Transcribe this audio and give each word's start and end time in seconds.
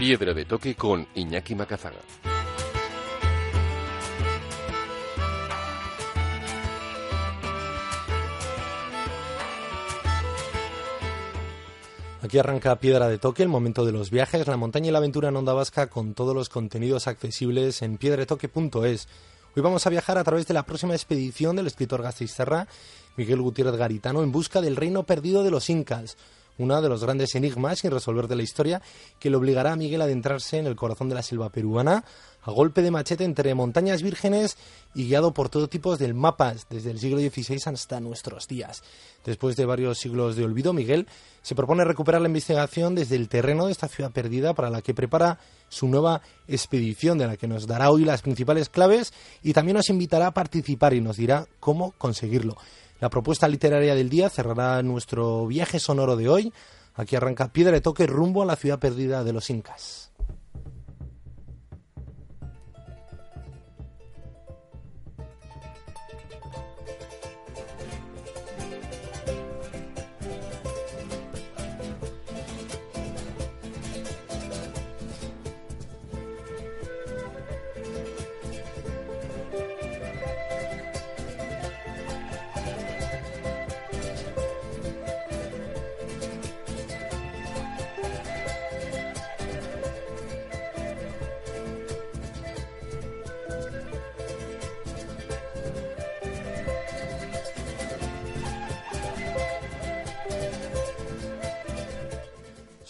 Piedra 0.00 0.32
de 0.32 0.46
toque 0.46 0.74
con 0.76 1.06
Iñaki 1.14 1.54
Macazaga. 1.54 2.00
Aquí 12.22 12.38
arranca 12.38 12.76
Piedra 12.76 13.08
de 13.08 13.18
Toque, 13.18 13.42
el 13.42 13.50
momento 13.50 13.84
de 13.84 13.92
los 13.92 14.10
viajes, 14.10 14.46
la 14.46 14.56
montaña 14.56 14.88
y 14.88 14.90
la 14.90 14.96
aventura 14.96 15.28
en 15.28 15.36
Onda 15.36 15.52
Vasca 15.52 15.90
con 15.90 16.14
todos 16.14 16.34
los 16.34 16.48
contenidos 16.48 17.06
accesibles 17.06 17.82
en 17.82 17.98
piedretoque.es. 17.98 19.06
Hoy 19.54 19.62
vamos 19.62 19.86
a 19.86 19.90
viajar 19.90 20.16
a 20.16 20.24
través 20.24 20.46
de 20.46 20.54
la 20.54 20.64
próxima 20.64 20.94
expedición 20.94 21.56
del 21.56 21.66
escritor 21.66 22.10
Serra, 22.10 22.68
Miguel 23.18 23.42
Gutiérrez 23.42 23.76
Garitano, 23.76 24.22
en 24.22 24.32
busca 24.32 24.62
del 24.62 24.76
reino 24.76 25.04
perdido 25.04 25.42
de 25.44 25.50
los 25.50 25.68
incas, 25.68 26.16
uno 26.60 26.80
de 26.80 26.88
los 26.88 27.02
grandes 27.02 27.34
enigmas 27.34 27.80
sin 27.80 27.90
resolver 27.90 28.28
de 28.28 28.36
la 28.36 28.42
historia 28.42 28.82
que 29.18 29.30
le 29.30 29.36
obligará 29.36 29.72
a 29.72 29.76
Miguel 29.76 30.02
a 30.02 30.04
adentrarse 30.04 30.58
en 30.58 30.66
el 30.66 30.76
corazón 30.76 31.08
de 31.08 31.14
la 31.14 31.22
selva 31.22 31.48
peruana 31.48 32.04
a 32.42 32.50
golpe 32.50 32.82
de 32.82 32.90
machete 32.90 33.24
entre 33.24 33.54
montañas 33.54 34.02
vírgenes 34.02 34.56
y 34.94 35.06
guiado 35.06 35.32
por 35.32 35.48
todo 35.48 35.68
tipo 35.68 35.96
de 35.96 36.12
mapas 36.14 36.66
desde 36.70 36.90
el 36.90 36.98
siglo 36.98 37.18
XVI 37.18 37.58
hasta 37.66 38.00
nuestros 38.00 38.48
días. 38.48 38.82
Después 39.24 39.56
de 39.56 39.66
varios 39.66 39.98
siglos 39.98 40.36
de 40.36 40.44
olvido, 40.44 40.72
Miguel 40.72 41.06
se 41.42 41.54
propone 41.54 41.84
recuperar 41.84 42.20
la 42.20 42.28
investigación 42.28 42.94
desde 42.94 43.16
el 43.16 43.28
terreno 43.28 43.66
de 43.66 43.72
esta 43.72 43.88
ciudad 43.88 44.10
perdida 44.10 44.54
para 44.54 44.70
la 44.70 44.82
que 44.82 44.94
prepara 44.94 45.38
su 45.68 45.88
nueva 45.88 46.22
expedición, 46.48 47.18
de 47.18 47.26
la 47.26 47.36
que 47.36 47.46
nos 47.46 47.66
dará 47.66 47.90
hoy 47.90 48.04
las 48.04 48.22
principales 48.22 48.68
claves 48.68 49.12
y 49.42 49.52
también 49.52 49.76
nos 49.76 49.90
invitará 49.90 50.28
a 50.28 50.34
participar 50.34 50.94
y 50.94 51.00
nos 51.00 51.16
dirá 51.16 51.46
cómo 51.60 51.92
conseguirlo. 51.98 52.56
La 53.00 53.08
propuesta 53.08 53.48
literaria 53.48 53.94
del 53.94 54.10
día 54.10 54.28
cerrará 54.28 54.82
nuestro 54.82 55.46
viaje 55.46 55.80
sonoro 55.80 56.16
de 56.16 56.28
hoy. 56.28 56.52
Aquí 56.94 57.16
arranca 57.16 57.50
Piedra 57.50 57.72
de 57.72 57.80
Toque 57.80 58.06
rumbo 58.06 58.42
a 58.42 58.46
la 58.46 58.56
ciudad 58.56 58.78
perdida 58.78 59.24
de 59.24 59.32
los 59.32 59.48
Incas. 59.48 60.09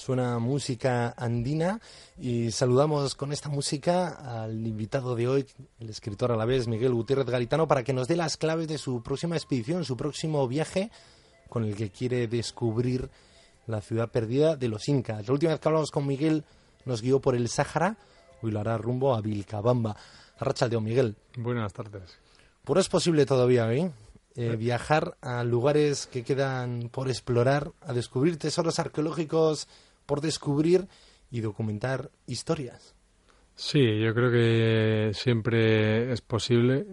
Suena 0.00 0.38
música 0.38 1.12
andina 1.15 1.78
y 2.19 2.53
saludamos 2.53 3.15
con 3.15 3.33
esta 3.33 3.50
música 3.50 4.43
al 4.43 4.66
invitado 4.66 5.15
de 5.15 5.28
hoy, 5.28 5.47
el 5.78 5.91
escritor 5.91 6.33
a 6.33 6.38
la 6.38 6.47
vez 6.47 6.69
Miguel 6.69 6.94
Gutiérrez 6.94 7.27
Garitano, 7.27 7.69
para 7.69 7.84
que 7.84 7.93
nos 7.93 8.09
dé 8.09 8.16
las 8.16 8.38
claves 8.38 8.66
de 8.66 8.78
su 8.78 9.03
próxima 9.03 9.37
expedición, 9.37 9.84
su 9.84 9.99
próximo 9.99 10.49
viaje 10.49 10.91
con 11.50 11.65
el 11.65 11.77
que 11.77 11.91
quiere 11.91 12.28
descubrir 12.28 13.11
la 13.66 13.83
ciudad 13.83 14.11
perdida 14.11 14.56
de 14.56 14.69
los 14.69 14.88
incas. 14.88 15.27
La 15.27 15.34
última 15.34 15.53
vez 15.53 15.61
que 15.61 15.69
hablamos 15.69 15.91
con 15.91 16.06
Miguel 16.06 16.47
nos 16.87 17.03
guió 17.03 17.21
por 17.21 17.34
el 17.34 17.50
Sáhara, 17.50 17.99
hoy 18.41 18.53
lo 18.53 18.61
hará 18.61 18.78
rumbo 18.78 19.15
a 19.15 19.21
Vilcabamba. 19.21 19.99
Arrachaldeón, 20.38 20.82
Miguel. 20.82 21.15
Buenas 21.37 21.75
tardes. 21.75 22.17
Pero 22.65 22.81
es 22.81 22.88
posible 22.88 23.27
todavía, 23.27 23.71
¿eh? 23.71 23.93
Eh, 24.37 24.56
viajar 24.56 25.19
a 25.21 25.44
lugares 25.44 26.06
que 26.06 26.25
quedan 26.25 26.88
por 26.91 27.09
explorar, 27.09 27.72
a 27.82 27.93
descubrir 27.93 28.38
tesoros 28.38 28.78
arqueológicos 28.78 29.69
por 30.10 30.21
descubrir 30.21 30.88
y 31.31 31.38
documentar 31.38 32.10
historias. 32.26 32.97
Sí, 33.54 34.00
yo 34.00 34.12
creo 34.12 34.32
que 34.32 35.12
siempre 35.15 36.10
es 36.10 36.21
posible, 36.21 36.84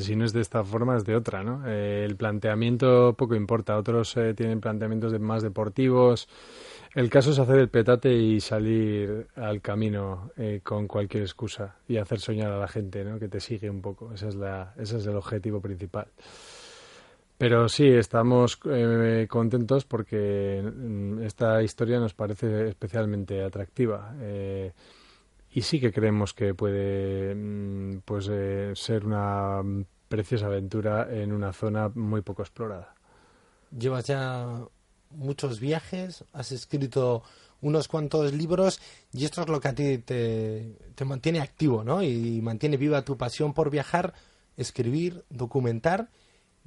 si 0.00 0.14
no 0.14 0.26
es 0.26 0.34
de 0.34 0.42
esta 0.42 0.62
forma, 0.62 0.94
es 0.98 1.04
de 1.06 1.16
otra, 1.16 1.42
¿no? 1.42 1.66
Eh, 1.66 2.04
el 2.04 2.16
planteamiento 2.16 3.14
poco 3.16 3.34
importa, 3.34 3.78
otros 3.78 4.14
eh, 4.18 4.34
tienen 4.34 4.60
planteamientos 4.60 5.10
de 5.10 5.18
más 5.18 5.42
deportivos. 5.42 6.28
El 6.94 7.08
caso 7.08 7.30
es 7.30 7.38
hacer 7.38 7.60
el 7.60 7.70
petate 7.70 8.12
y 8.12 8.40
salir 8.40 9.28
al 9.36 9.62
camino 9.62 10.32
eh, 10.36 10.60
con 10.62 10.86
cualquier 10.86 11.22
excusa 11.22 11.76
y 11.88 11.96
hacer 11.96 12.20
soñar 12.20 12.52
a 12.52 12.58
la 12.58 12.68
gente, 12.68 13.04
¿no? 13.04 13.18
Que 13.18 13.28
te 13.28 13.40
sigue 13.40 13.70
un 13.70 13.80
poco. 13.80 14.12
Esa 14.12 14.28
es 14.28 14.34
la, 14.34 14.74
ese 14.76 14.98
es 14.98 15.06
el 15.06 15.16
objetivo 15.16 15.62
principal. 15.62 16.08
Pero 17.38 17.68
sí, 17.68 17.86
estamos 17.86 18.58
eh, 18.64 19.26
contentos 19.28 19.84
porque 19.84 20.62
mm, 20.62 21.22
esta 21.22 21.62
historia 21.62 22.00
nos 22.00 22.14
parece 22.14 22.68
especialmente 22.68 23.42
atractiva. 23.42 24.14
Eh, 24.20 24.72
y 25.50 25.62
sí 25.62 25.78
que 25.78 25.92
creemos 25.92 26.32
que 26.32 26.54
puede 26.54 27.34
mm, 27.34 28.00
pues, 28.04 28.28
eh, 28.30 28.72
ser 28.74 29.04
una 29.04 29.60
preciosa 30.08 30.46
aventura 30.46 31.08
en 31.10 31.32
una 31.32 31.52
zona 31.52 31.90
muy 31.94 32.22
poco 32.22 32.42
explorada. 32.42 32.94
Llevas 33.76 34.06
ya 34.06 34.64
muchos 35.10 35.60
viajes, 35.60 36.24
has 36.32 36.52
escrito 36.52 37.22
unos 37.60 37.88
cuantos 37.88 38.32
libros 38.32 38.80
y 39.12 39.24
esto 39.24 39.42
es 39.42 39.48
lo 39.48 39.60
que 39.60 39.68
a 39.68 39.74
ti 39.74 39.98
te, 39.98 40.76
te 40.94 41.04
mantiene 41.04 41.40
activo, 41.40 41.84
¿no? 41.84 42.02
Y 42.02 42.40
mantiene 42.40 42.76
viva 42.76 43.02
tu 43.02 43.18
pasión 43.18 43.52
por 43.52 43.70
viajar, 43.70 44.14
escribir, 44.56 45.24
documentar 45.28 46.08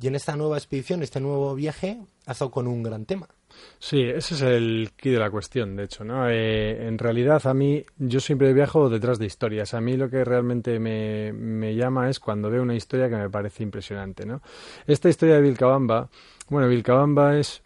y 0.02 0.08
en 0.08 0.16
esta 0.16 0.36
nueva 0.36 0.58
expedición, 0.58 1.04
este 1.04 1.20
nuevo 1.20 1.54
viaje, 1.56 2.00
has 2.26 2.40
con 2.40 2.68
un 2.68 2.84
gran 2.84 3.06
tema. 3.06 3.28
Sí, 3.80 4.02
ese 4.02 4.36
es 4.36 4.42
el 4.42 4.92
quid 4.96 5.14
de 5.14 5.20
la 5.20 5.30
cuestión, 5.30 5.76
de 5.76 5.84
hecho, 5.84 6.04
¿no? 6.04 6.30
Eh, 6.30 6.88
en 6.88 6.98
realidad, 6.98 7.46
a 7.46 7.54
mí, 7.54 7.84
yo 7.98 8.20
siempre 8.20 8.54
viajo 8.54 8.90
detrás 8.90 9.20
de 9.20 9.26
historias. 9.26 9.74
A 9.74 9.82
mí 9.82 9.98
lo 9.98 10.10
que 10.10 10.24
realmente 10.24 10.80
me, 10.80 11.34
me, 11.34 11.76
llama 11.76 12.10
es 12.10 12.20
cuando 12.20 12.50
veo 12.50 12.62
una 12.62 12.76
historia 12.76 13.10
que 13.10 13.16
me 13.16 13.30
parece 13.30 13.64
impresionante, 13.64 14.26
¿no? 14.26 14.42
Esta 14.88 15.10
historia 15.10 15.36
de 15.36 15.42
Vilcabamba, 15.42 16.10
bueno, 16.50 16.68
Vilcabamba 16.68 17.38
es 17.38 17.62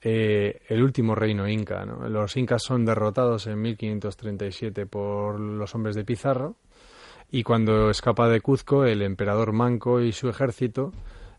eh, 0.00 0.60
el 0.68 0.82
último 0.82 1.14
reino 1.14 1.48
inca, 1.48 1.84
¿no? 1.84 2.08
Los 2.08 2.36
incas 2.36 2.62
son 2.62 2.84
derrotados 2.84 3.46
en 3.48 3.60
1537 3.60 4.86
por 4.86 5.40
los 5.40 5.74
hombres 5.74 5.96
de 5.96 6.04
Pizarro 6.04 6.56
y 7.30 7.42
cuando 7.42 7.90
escapa 7.90 8.28
de 8.28 8.40
Cuzco, 8.40 8.84
el 8.84 9.02
emperador 9.02 9.52
Manco 9.52 10.00
y 10.00 10.12
su 10.12 10.28
ejército 10.28 10.92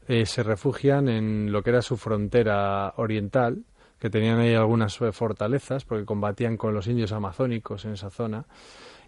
eh, 0.07 0.25
se 0.25 0.43
refugian 0.43 1.09
en 1.09 1.51
lo 1.51 1.61
que 1.63 1.71
era 1.71 1.81
su 1.81 1.97
frontera 1.97 2.93
oriental, 2.97 3.63
que 3.99 4.09
tenían 4.09 4.39
ahí 4.39 4.53
algunas 4.53 4.99
eh, 5.01 5.11
fortalezas, 5.11 5.85
porque 5.85 6.05
combatían 6.05 6.57
con 6.57 6.73
los 6.73 6.87
indios 6.87 7.11
amazónicos 7.11 7.85
en 7.85 7.93
esa 7.93 8.09
zona, 8.09 8.45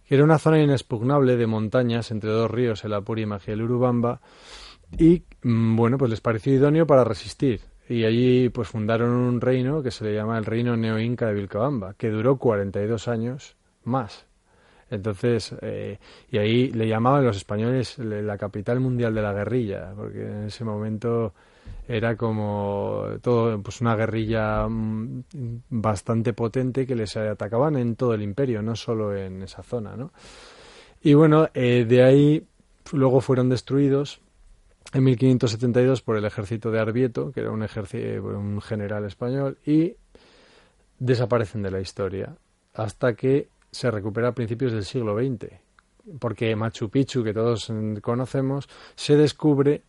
que 0.06 0.16
era 0.16 0.24
una 0.24 0.40
zona 0.40 0.62
inexpugnable 0.62 1.38
de 1.38 1.48
montañas 1.48 2.12
entre 2.12 2.32
dos 2.32 2.50
ríos, 2.50 2.84
el 2.84 2.94
Apurímac 2.94 3.48
y 3.48 3.52
el 3.52 3.62
Urubamba, 3.62 4.22
y 4.98 5.24
mm, 5.44 5.76
bueno, 5.76 5.98
pues 5.98 6.10
les 6.12 6.22
pareció 6.22 6.54
idóneo 6.54 6.88
para 6.88 7.04
resistir. 7.04 7.62
Y 7.88 8.04
allí 8.04 8.50
pues 8.50 8.68
fundaron 8.68 9.10
un 9.10 9.42
reino 9.42 9.82
que 9.82 9.92
se 9.92 10.04
le 10.04 10.14
llama 10.14 10.38
el 10.38 10.46
Reino 10.46 10.78
Neo-Inca 10.78 11.28
de 11.28 11.34
Vilcabamba, 11.34 11.96
que 11.96 12.10
duró 12.10 12.38
42 12.38 13.08
años 13.08 13.58
más. 13.84 14.29
Entonces, 14.92 15.54
eh, 15.62 15.98
y 16.32 16.38
ahí 16.38 16.72
le 16.72 16.88
llamaban 16.88 17.24
los 17.24 17.38
españoles 17.38 17.98
la 18.00 18.38
capital 18.38 18.80
mundial 18.80 19.14
de 19.14 19.22
la 19.22 19.34
guerrilla, 19.34 19.94
porque 19.96 20.26
en 20.26 20.44
ese 20.46 20.64
momento 20.64 21.34
era 21.88 22.16
como 22.16 23.06
todo, 23.22 23.62
pues 23.62 23.82
una 23.82 23.96
guerrilla 23.96 24.68
mm, 24.68 25.24
bastante 25.70 26.34
potente 26.34 26.86
que 26.86 26.96
les 26.96 27.16
atacaban 27.18 27.78
en 27.78 27.96
todo 27.96 28.14
el 28.14 28.22
imperio, 28.22 28.62
no 28.62 28.76
solo 28.76 29.16
en 29.16 29.44
esa 29.44 29.64
zona, 29.64 29.96
¿no? 29.96 30.12
Y 31.02 31.14
bueno, 31.14 31.50
eh, 31.54 31.86
de 31.88 32.04
ahí 32.04 32.46
luego 32.92 33.22
fueron 33.22 33.50
destruidos 33.50 34.22
en 34.94 35.04
1572 35.04 36.02
por 36.02 36.18
el 36.18 36.26
ejército 36.26 36.72
de 36.72 36.80
Arbieto, 36.80 37.32
que 37.32 37.42
era 37.42 37.52
un, 37.52 37.62
un 37.62 38.62
general 38.62 39.06
español, 39.06 39.58
y 39.66 39.96
desaparecen 40.98 41.62
de 41.62 41.72
la 41.72 41.80
historia 41.80 42.36
hasta 42.74 43.14
que 43.14 43.50
se 43.72 43.92
recupera 43.92 44.30
a 44.30 44.34
principios 44.34 44.72
del 44.72 44.84
siglo 44.84 45.18
XX, 45.18 45.52
porque 46.20 46.56
Machu 46.56 46.90
Picchu, 46.90 47.24
que 47.24 47.34
todos 47.34 47.72
conocemos, 48.02 48.68
se 48.96 49.16
descubre 49.16 49.84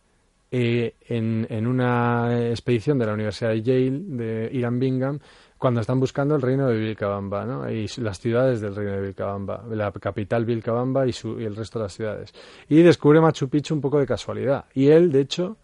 eh, 0.51 0.95
en, 1.07 1.47
en, 1.49 1.65
una 1.65 2.49
expedición 2.49 2.99
de 2.99 3.05
la 3.05 3.13
Universidad 3.13 3.51
de 3.51 3.61
Yale, 3.61 3.99
de 4.03 4.49
Iran 4.51 4.79
Bingham, 4.79 5.19
cuando 5.57 5.79
están 5.79 5.99
buscando 5.99 6.35
el 6.35 6.41
reino 6.41 6.67
de 6.67 6.75
Vilcabamba, 6.75 7.45
¿no? 7.45 7.69
Y 7.69 7.87
las 7.97 8.19
ciudades 8.19 8.61
del 8.61 8.75
reino 8.75 8.93
de 8.93 9.01
Vilcabamba, 9.01 9.63
la 9.69 9.91
capital 9.91 10.43
Vilcabamba 10.43 11.05
y, 11.05 11.13
su, 11.13 11.39
y 11.39 11.45
el 11.45 11.55
resto 11.55 11.79
de 11.79 11.83
las 11.83 11.93
ciudades. 11.93 12.33
Y 12.67 12.81
descubre 12.81 13.21
Machu 13.21 13.47
Picchu 13.47 13.75
un 13.75 13.79
poco 13.79 13.99
de 13.99 14.07
casualidad. 14.07 14.65
Y 14.73 14.87
él, 14.87 15.11
de 15.11 15.21
hecho, 15.21 15.57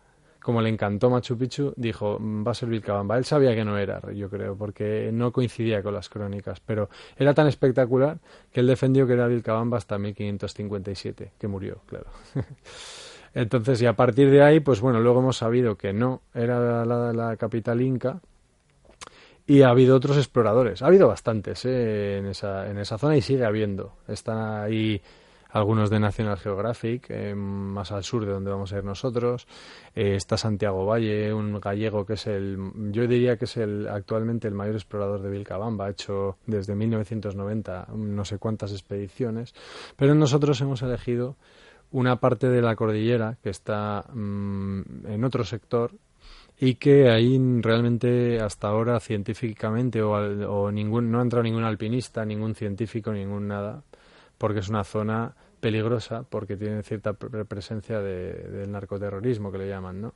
como 0.48 0.62
le 0.62 0.70
encantó 0.70 1.10
Machu 1.10 1.38
Picchu, 1.38 1.74
dijo, 1.76 2.20
mm, 2.22 2.48
va 2.48 2.52
a 2.52 2.54
ser 2.54 2.70
Vilcabamba. 2.70 3.18
Él 3.18 3.26
sabía 3.26 3.54
que 3.54 3.66
no 3.66 3.78
era, 3.78 4.00
yo 4.14 4.30
creo, 4.30 4.56
porque 4.56 5.10
no 5.12 5.34
coincidía 5.34 5.84
con 5.84 5.94
las 5.94 6.08
crónicas, 6.08 6.62
pero 6.62 6.90
era 7.18 7.34
tan 7.34 7.48
espectacular 7.48 8.20
que 8.54 8.62
él 8.62 8.68
defendió 8.68 9.06
que 9.06 9.12
era 9.12 9.28
Vilcabamba 9.28 9.76
hasta 9.76 9.98
1557, 9.98 11.34
que 11.38 11.48
murió, 11.50 11.82
claro. 11.86 12.06
Entonces, 13.34 13.82
y 13.82 13.88
a 13.88 13.98
partir 13.98 14.32
de 14.32 14.42
ahí, 14.42 14.62
pues 14.62 14.80
bueno, 14.80 15.02
luego 15.02 15.20
hemos 15.20 15.36
sabido 15.36 15.76
que 15.76 15.92
no 15.92 16.22
era 16.34 16.86
la, 16.86 17.12
la 17.12 17.36
capital 17.36 17.82
inca, 17.82 18.22
y 19.46 19.64
ha 19.64 19.70
habido 19.70 19.98
otros 19.98 20.16
exploradores. 20.16 20.82
Ha 20.82 20.88
habido 20.88 21.10
bastantes 21.10 21.66
¿eh? 21.66 22.20
en, 22.20 22.28
esa, 22.28 22.70
en 22.70 22.78
esa 22.78 22.98
zona 22.98 23.18
y 23.18 23.22
sigue 23.22 23.44
habiendo. 23.44 23.98
Están 24.08 24.64
ahí 24.64 25.02
algunos 25.50 25.90
de 25.90 26.00
National 26.00 26.38
Geographic, 26.38 27.08
eh, 27.10 27.36
más 27.36 27.92
al 27.92 28.04
sur 28.04 28.26
de 28.26 28.32
donde 28.32 28.52
vamos 28.52 28.74
a 28.74 28.78
ir 28.78 28.84
nosotros. 28.84 29.48
Eh, 29.96 30.16
está 30.16 30.38
Santiago 30.38 30.86
Valle, 30.86 31.34
un 31.34 31.60
gallego 31.60 32.06
que 32.06 32.14
es 32.14 32.28
el, 32.28 32.58
yo 32.92 33.08
diría 33.08 33.38
que 33.38 33.46
es 33.46 33.58
el 33.58 33.88
actualmente 33.88 34.48
el 34.48 34.54
mayor 34.54 34.76
explorador 34.76 35.22
de 35.22 35.30
Vilcabamba. 35.30 35.86
Ha 35.86 35.92
hecho 35.92 36.38
desde 36.46 36.76
1990 36.76 37.88
no 37.96 38.26
sé 38.26 38.38
cuántas 38.38 38.72
expediciones. 38.72 39.54
Pero 39.96 40.16
nosotros 40.16 40.60
hemos 40.62 40.82
elegido 40.82 41.36
una 41.92 42.18
parte 42.18 42.50
de 42.50 42.62
la 42.62 42.76
cordillera 42.76 43.38
que 43.42 43.50
está 43.50 44.06
mm, 44.14 45.08
en 45.08 45.24
otro 45.24 45.44
sector 45.44 45.92
y 46.60 46.76
que 46.76 47.10
ahí 47.10 47.40
realmente 47.62 48.40
hasta 48.42 48.68
ahora 48.68 49.00
científicamente 49.00 50.02
o, 50.02 50.72
ningún, 50.72 51.12
no 51.12 51.20
ha 51.20 51.22
entrado 51.22 51.44
ningún 51.44 51.64
alpinista, 51.64 52.26
ningún 52.26 52.56
científico, 52.56 53.14
ningún 53.14 53.48
nada, 53.48 53.84
porque 54.38 54.60
es 54.60 54.70
una 54.70 54.84
zona 54.84 55.36
peligrosa, 55.60 56.24
porque 56.24 56.56
tiene 56.56 56.84
cierta 56.84 57.14
presencia 57.14 58.00
de, 58.00 58.34
del 58.34 58.72
narcoterrorismo 58.72 59.52
que 59.52 59.58
le 59.58 59.68
llaman, 59.68 60.02
¿no? 60.02 60.14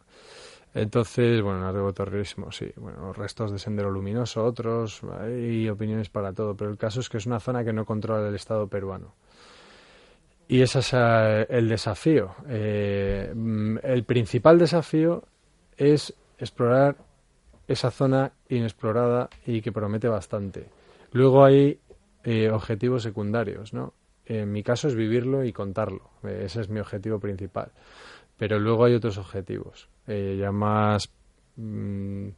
Entonces, 0.74 1.42
bueno, 1.42 1.60
narcoterrorismo, 1.60 2.52
sí, 2.52 2.72
bueno, 2.78 3.12
restos 3.12 3.52
de 3.52 3.60
sendero 3.60 3.92
luminoso, 3.92 4.46
otros, 4.46 5.02
hay 5.20 5.68
opiniones 5.68 6.10
para 6.10 6.32
todo, 6.32 6.56
pero 6.56 6.70
el 6.70 6.78
caso 6.78 7.02
es 7.02 7.10
que 7.10 7.18
es 7.18 7.26
una 7.26 7.42
zona 7.42 7.66
que 7.66 7.74
no 7.74 7.86
controla 7.86 8.30
el 8.30 8.36
Estado 8.36 8.68
peruano. 8.68 9.14
Y 10.48 10.62
ese 10.62 10.80
es 10.80 10.92
eh, 10.94 11.46
el 11.50 11.68
desafío. 11.68 12.36
Eh, 12.48 13.34
el 13.84 14.04
principal 14.04 14.60
desafío 14.60 15.24
es 15.78 16.14
explorar 16.38 16.98
esa 17.68 17.92
zona 17.92 18.34
inexplorada 18.50 19.30
y 19.46 19.62
que 19.62 19.72
promete 19.72 20.08
bastante. 20.08 20.68
Luego 21.14 21.44
hay 21.44 21.80
eh, 22.24 22.50
objetivos 22.50 23.04
secundarios, 23.04 23.74
¿no? 23.74 23.94
En 24.40 24.52
mi 24.52 24.64
caso 24.64 24.88
es 24.88 24.96
vivirlo 24.96 25.44
y 25.44 25.52
contarlo. 25.52 26.10
Eh, 26.24 26.44
ese 26.46 26.62
es 26.62 26.70
mi 26.70 26.80
objetivo 26.80 27.20
principal. 27.20 27.72
Pero 28.38 28.60
luego 28.60 28.86
hay 28.86 28.96
otros 28.96 29.18
objetivos, 29.18 29.90
eh, 30.08 30.38
ya 30.40 30.52
más 30.52 31.12
mm, 31.58 32.30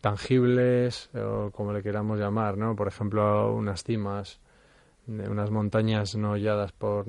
tangibles, 0.00 1.10
o 1.14 1.50
como 1.50 1.72
le 1.72 1.82
queramos 1.82 2.18
llamar, 2.18 2.56
¿no? 2.56 2.76
Por 2.76 2.88
ejemplo, 2.88 3.52
unas 3.54 3.82
cimas, 3.82 4.40
unas 5.08 5.50
montañas 5.50 6.14
no 6.16 6.32
holladas 6.32 6.72
por, 6.72 7.06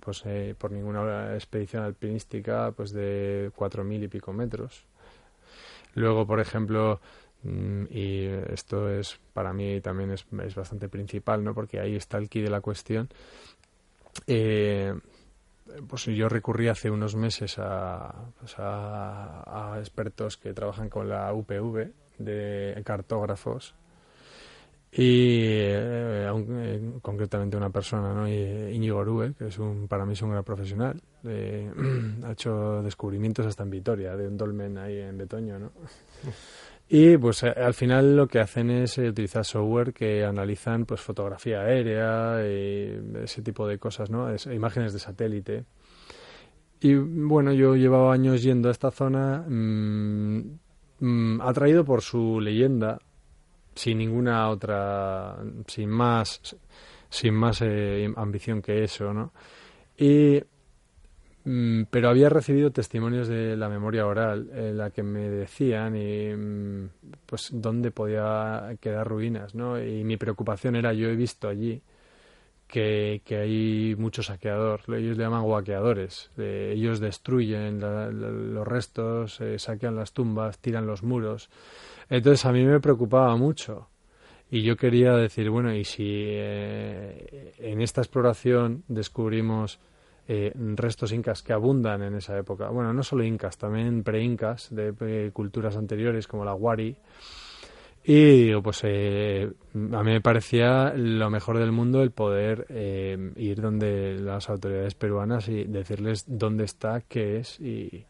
pues, 0.00 0.24
por 0.58 0.70
ninguna 0.70 1.34
expedición 1.34 1.82
alpinística, 1.82 2.72
pues 2.72 2.92
de 2.92 3.50
cuatro 3.56 3.84
mil 3.84 4.04
y 4.04 4.08
pico 4.08 4.32
metros, 4.32 4.86
Luego, 5.94 6.26
por 6.26 6.40
ejemplo, 6.40 7.00
y 7.44 8.24
esto 8.24 8.88
es 8.88 9.20
para 9.32 9.52
mí 9.52 9.80
también 9.80 10.10
es, 10.10 10.26
es, 10.44 10.54
bastante 10.54 10.88
principal, 10.88 11.44
¿no? 11.44 11.54
Porque 11.54 11.78
ahí 11.78 11.96
está 11.96 12.18
el 12.18 12.28
key 12.28 12.42
de 12.42 12.50
la 12.50 12.60
cuestión. 12.60 13.08
Eh, 14.26 14.94
pues 15.88 16.04
yo 16.04 16.28
recurrí 16.28 16.68
hace 16.68 16.90
unos 16.90 17.14
meses 17.16 17.56
a, 17.58 18.14
pues 18.38 18.54
a, 18.58 19.76
expertos 19.78 20.36
que 20.36 20.52
trabajan 20.52 20.88
con 20.88 21.08
la 21.08 21.32
UPV 21.32 21.92
de 22.18 22.82
cartógrafos 22.84 23.74
y 24.96 25.40
eh, 25.42 26.30
eh, 26.30 26.80
concretamente 27.02 27.56
una 27.56 27.70
persona, 27.70 28.14
¿no? 28.14 28.28
Íñigo 28.28 28.98
Orue, 28.98 29.34
que 29.34 29.48
es 29.48 29.58
un, 29.58 29.88
para 29.88 30.06
mí 30.06 30.12
es 30.12 30.22
un 30.22 30.30
gran 30.30 30.44
profesional, 30.44 31.02
ha 32.24 32.30
hecho 32.30 32.80
descubrimientos 32.80 33.44
hasta 33.44 33.64
en 33.64 33.70
Vitoria, 33.70 34.16
de 34.16 34.28
un 34.28 34.36
dolmen 34.36 34.78
ahí 34.78 34.98
en 34.98 35.18
Betoño, 35.18 35.58
¿no? 35.58 35.72
Y 36.88 37.16
pues 37.16 37.42
eh, 37.42 37.48
al 37.48 37.74
final 37.74 38.14
lo 38.14 38.28
que 38.28 38.38
hacen 38.38 38.70
es 38.70 38.96
utilizar 38.98 39.44
software 39.44 39.92
que 39.92 40.24
analizan 40.24 40.84
pues 40.84 41.00
fotografía 41.00 41.62
aérea 41.62 42.46
y 42.46 43.00
ese 43.22 43.42
tipo 43.42 43.66
de 43.66 43.78
cosas, 43.78 44.10
¿no? 44.10 44.28
imágenes 44.52 44.92
de 44.92 45.00
satélite. 45.00 45.64
Y 46.80 46.94
bueno, 46.94 47.52
yo 47.52 47.74
llevaba 47.74 48.12
años 48.12 48.42
yendo 48.42 48.68
a 48.68 48.72
esta 48.72 48.92
zona 48.92 49.44
mm, 49.48 50.58
mm, 51.00 51.40
atraído 51.40 51.84
por 51.84 52.02
su 52.02 52.40
leyenda 52.40 53.00
sin 53.74 53.98
ninguna 53.98 54.48
otra, 54.48 55.36
sin 55.66 55.90
más, 55.90 56.56
sin 57.08 57.34
más 57.34 57.60
eh, 57.62 58.12
ambición 58.16 58.62
que 58.62 58.84
eso, 58.84 59.12
¿no? 59.12 59.32
Y, 59.96 60.42
mm, 61.44 61.84
pero 61.90 62.08
había 62.08 62.28
recibido 62.28 62.70
testimonios 62.70 63.28
de 63.28 63.56
la 63.56 63.68
memoria 63.68 64.06
oral 64.06 64.50
en 64.54 64.78
la 64.78 64.90
que 64.90 65.02
me 65.02 65.28
decían 65.28 65.96
y, 65.96 66.34
mm, 66.34 66.88
pues 67.26 67.50
dónde 67.52 67.90
podía 67.90 68.76
quedar 68.80 69.06
ruinas, 69.08 69.54
¿no? 69.54 69.82
Y 69.82 70.04
mi 70.04 70.16
preocupación 70.16 70.76
era, 70.76 70.92
yo 70.92 71.08
he 71.08 71.16
visto 71.16 71.48
allí 71.48 71.82
que, 72.66 73.22
que 73.24 73.36
hay 73.36 73.94
mucho 73.96 74.22
saqueador, 74.22 74.80
ellos 74.88 75.16
le 75.16 75.24
llaman 75.24 75.44
guaqueadores, 75.44 76.30
eh, 76.38 76.72
ellos 76.74 77.00
destruyen 77.00 77.80
los 77.80 78.66
restos, 78.66 79.40
eh, 79.40 79.58
saquean 79.58 79.96
las 79.96 80.12
tumbas, 80.12 80.58
tiran 80.58 80.86
los 80.86 81.02
muros, 81.02 81.50
entonces 82.08 82.44
a 82.44 82.52
mí 82.52 82.64
me 82.64 82.80
preocupaba 82.80 83.36
mucho. 83.36 83.88
Y 84.50 84.62
yo 84.62 84.76
quería 84.76 85.16
decir, 85.16 85.50
bueno, 85.50 85.74
y 85.74 85.84
si 85.84 86.04
eh, 86.06 87.54
en 87.58 87.80
esta 87.80 88.02
exploración 88.02 88.84
descubrimos 88.88 89.80
eh, 90.28 90.52
restos 90.54 91.12
incas 91.12 91.42
que 91.42 91.52
abundan 91.52 92.02
en 92.02 92.14
esa 92.14 92.38
época, 92.38 92.68
bueno, 92.68 92.92
no 92.92 93.02
solo 93.02 93.24
incas, 93.24 93.58
también 93.58 94.04
pre-incas 94.04 94.68
de 94.70 95.30
culturas 95.32 95.76
anteriores 95.76 96.28
como 96.28 96.44
la 96.44 96.54
Wari, 96.54 96.96
y 98.06 98.44
digo, 98.44 98.62
pues 98.62 98.82
eh, 98.84 99.50
a 99.74 100.02
mí 100.02 100.12
me 100.12 100.20
parecía 100.20 100.92
lo 100.94 101.30
mejor 101.30 101.58
del 101.58 101.72
mundo 101.72 102.02
el 102.02 102.10
poder 102.10 102.66
ir 103.36 103.60
donde 103.62 104.18
las 104.20 104.50
autoridades 104.50 104.94
peruanas 104.94 105.48
y 105.48 105.64
decirles 105.64 106.26
dónde 106.28 106.64
está, 106.64 107.00
qué 107.00 107.38
es 107.38 107.58
y, 107.60 108.04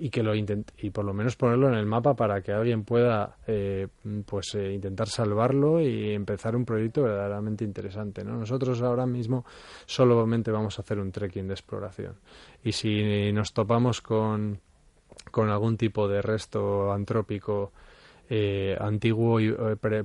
y 0.00 0.08
que 0.08 0.22
lo 0.22 0.34
intente, 0.34 0.72
y 0.78 0.90
por 0.90 1.04
lo 1.04 1.12
menos 1.12 1.36
ponerlo 1.36 1.68
en 1.68 1.74
el 1.74 1.84
mapa 1.84 2.14
para 2.14 2.40
que 2.40 2.52
alguien 2.52 2.84
pueda 2.84 3.36
eh, 3.46 3.86
pues 4.24 4.54
eh, 4.54 4.72
intentar 4.72 5.08
salvarlo 5.08 5.78
y 5.78 6.12
empezar 6.12 6.56
un 6.56 6.64
proyecto 6.64 7.02
verdaderamente 7.02 7.64
interesante 7.64 8.24
¿no? 8.24 8.36
nosotros 8.36 8.80
ahora 8.80 9.04
mismo 9.04 9.44
solamente 9.84 10.50
vamos 10.50 10.78
a 10.78 10.82
hacer 10.82 10.98
un 10.98 11.12
trekking 11.12 11.46
de 11.46 11.54
exploración 11.54 12.14
y 12.64 12.72
si 12.72 13.30
nos 13.32 13.52
topamos 13.52 14.00
con 14.00 14.58
con 15.30 15.50
algún 15.50 15.76
tipo 15.76 16.08
de 16.08 16.22
resto 16.22 16.92
antrópico 16.92 17.72
eh, 18.32 18.76
antiguo 18.80 19.40
y 19.40 19.52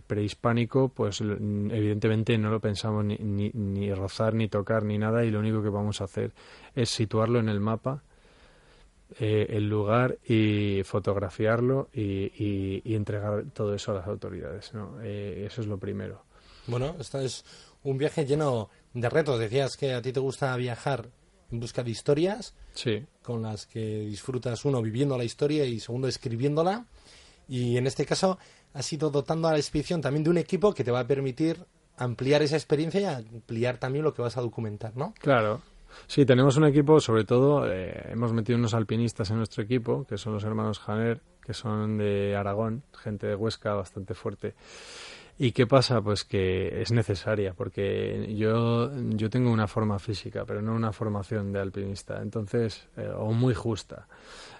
prehispánico, 0.07 0.89
pues 0.89 1.21
evidentemente 1.21 2.35
no 2.39 2.49
lo 2.49 2.59
pensamos 2.59 3.05
ni, 3.05 3.17
ni, 3.17 3.51
ni 3.53 3.93
rozar, 3.93 4.33
ni 4.33 4.47
tocar, 4.47 4.83
ni 4.83 4.97
nada, 4.97 5.23
y 5.23 5.29
lo 5.29 5.39
único 5.39 5.61
que 5.61 5.69
vamos 5.69 6.01
a 6.01 6.05
hacer 6.05 6.31
es 6.73 6.89
situarlo 6.89 7.39
en 7.39 7.49
el 7.49 7.59
mapa 7.59 8.01
eh, 9.19 9.47
el 9.49 9.69
lugar 9.69 10.17
y 10.27 10.81
fotografiarlo 10.83 11.89
y, 11.93 12.81
entregar 12.95 13.45
todo 13.53 13.73
eso 13.73 13.91
a 13.91 13.95
las 13.95 14.07
autoridades. 14.07 14.73
¿no? 14.73 14.97
Eh, 15.01 15.45
eso 15.47 15.61
es 15.61 15.67
lo 15.67 15.77
primero. 15.77 16.23
Bueno, 16.67 16.95
esto 16.99 17.19
es 17.19 17.45
un 17.83 17.97
viaje 17.97 18.25
lleno 18.25 18.69
de 18.93 19.09
retos. 19.09 19.39
Decías 19.39 19.77
que 19.77 19.93
a 19.93 20.01
ti 20.01 20.11
te 20.11 20.19
gusta 20.19 20.55
viajar 20.57 21.09
en 21.51 21.59
busca 21.59 21.83
de 21.83 21.91
historias 21.91 22.55
sí. 22.73 23.05
con 23.21 23.41
las 23.41 23.67
que 23.67 24.01
disfrutas 24.01 24.65
uno 24.65 24.81
viviendo 24.81 25.17
la 25.17 25.23
historia 25.23 25.65
y 25.65 25.79
segundo 25.79 26.07
escribiéndola. 26.07 26.85
Y 27.47 27.77
en 27.77 27.87
este 27.87 28.05
caso 28.05 28.37
has 28.73 28.91
ido 28.91 29.09
dotando 29.11 29.47
a 29.47 29.53
la 29.53 29.57
expedición 29.57 30.01
también 30.01 30.23
de 30.23 30.29
un 30.29 30.37
equipo 30.37 30.73
que 30.73 30.83
te 30.83 30.91
va 30.91 31.01
a 31.01 31.07
permitir 31.07 31.65
ampliar 31.97 32.41
esa 32.41 32.57
experiencia 32.57 32.99
y 33.01 33.05
ampliar 33.05 33.77
también 33.77 34.03
lo 34.03 34.13
que 34.13 34.21
vas 34.21 34.35
a 34.35 34.41
documentar, 34.41 34.97
¿no? 34.97 35.13
Claro. 35.19 35.61
Sí, 36.07 36.25
tenemos 36.25 36.57
un 36.57 36.65
equipo, 36.65 36.99
sobre 36.99 37.23
todo, 37.23 37.71
eh, 37.71 38.09
hemos 38.11 38.33
metido 38.33 38.57
unos 38.57 38.73
alpinistas 38.73 39.29
en 39.31 39.37
nuestro 39.37 39.63
equipo, 39.63 40.05
que 40.05 40.17
son 40.17 40.33
los 40.33 40.43
hermanos 40.43 40.79
Janer, 40.79 41.21
que 41.43 41.53
son 41.53 41.97
de 41.97 42.35
Aragón, 42.35 42.83
gente 42.93 43.27
de 43.27 43.35
Huesca 43.35 43.73
bastante 43.73 44.13
fuerte. 44.13 44.55
¿Y 45.37 45.51
qué 45.51 45.67
pasa? 45.67 46.01
Pues 46.01 46.23
que 46.23 46.81
es 46.81 46.91
necesaria, 46.93 47.53
porque 47.53 48.33
yo, 48.37 48.89
yo 49.09 49.29
tengo 49.29 49.51
una 49.51 49.67
forma 49.67 49.99
física, 49.99 50.45
pero 50.45 50.61
no 50.61 50.73
una 50.73 50.93
formación 50.93 51.51
de 51.51 51.59
alpinista, 51.59 52.21
entonces, 52.21 52.87
eh, 52.95 53.11
o 53.13 53.33
muy 53.33 53.53
justa. 53.53 54.07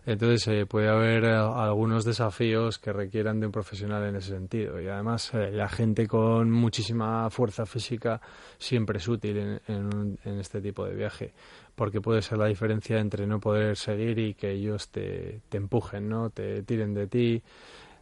Entonces 0.05 0.47
eh, 0.47 0.65
puede 0.65 0.87
haber 0.87 1.23
eh, 1.23 1.35
algunos 1.35 2.05
desafíos 2.05 2.77
que 2.77 2.93
requieran 2.93 3.39
de 3.39 3.47
un 3.47 3.51
profesional 3.51 4.03
en 4.03 4.15
ese 4.15 4.29
sentido. 4.29 4.79
Y 4.79 4.87
además 4.87 5.31
la 5.33 5.67
gente 5.67 6.07
con 6.07 6.51
muchísima 6.51 7.29
fuerza 7.29 7.65
física 7.65 8.21
siempre 8.57 8.99
es 8.99 9.07
útil 9.07 9.59
en, 9.67 10.17
en, 10.23 10.39
este 10.39 10.61
tipo 10.61 10.85
de 10.85 10.95
viaje, 10.95 11.33
porque 11.75 12.01
puede 12.01 12.21
ser 12.21 12.37
la 12.37 12.47
diferencia 12.47 12.99
entre 12.99 13.25
no 13.25 13.39
poder 13.39 13.77
seguir 13.77 14.19
y 14.19 14.33
que 14.35 14.51
ellos 14.51 14.89
te, 14.89 15.41
te 15.49 15.57
empujen, 15.57 16.07
¿no? 16.07 16.29
te 16.29 16.61
tiren 16.63 16.93
de 16.93 17.07
ti. 17.07 17.43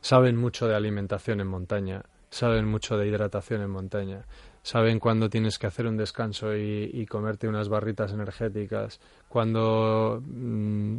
Saben 0.01 0.35
mucho 0.35 0.67
de 0.67 0.75
alimentación 0.75 1.39
en 1.39 1.47
montaña 1.47 2.03
saben 2.33 2.65
mucho 2.65 2.97
de 2.97 3.07
hidratación 3.07 3.61
en 3.61 3.69
montaña, 3.69 4.25
saben 4.63 4.99
cuándo 4.99 5.29
tienes 5.29 5.59
que 5.59 5.67
hacer 5.67 5.85
un 5.85 5.97
descanso 5.97 6.55
y, 6.55 7.05
comerte 7.05 7.47
unas 7.47 7.69
barritas 7.69 8.13
energéticas, 8.13 8.99
cuando 9.27 10.23
mm, 10.25 10.97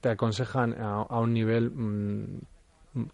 te 0.00 0.08
aconsejan 0.08 0.74
a, 0.80 1.18
un 1.18 1.34
nivel 1.34 1.70
mm, 1.70 2.40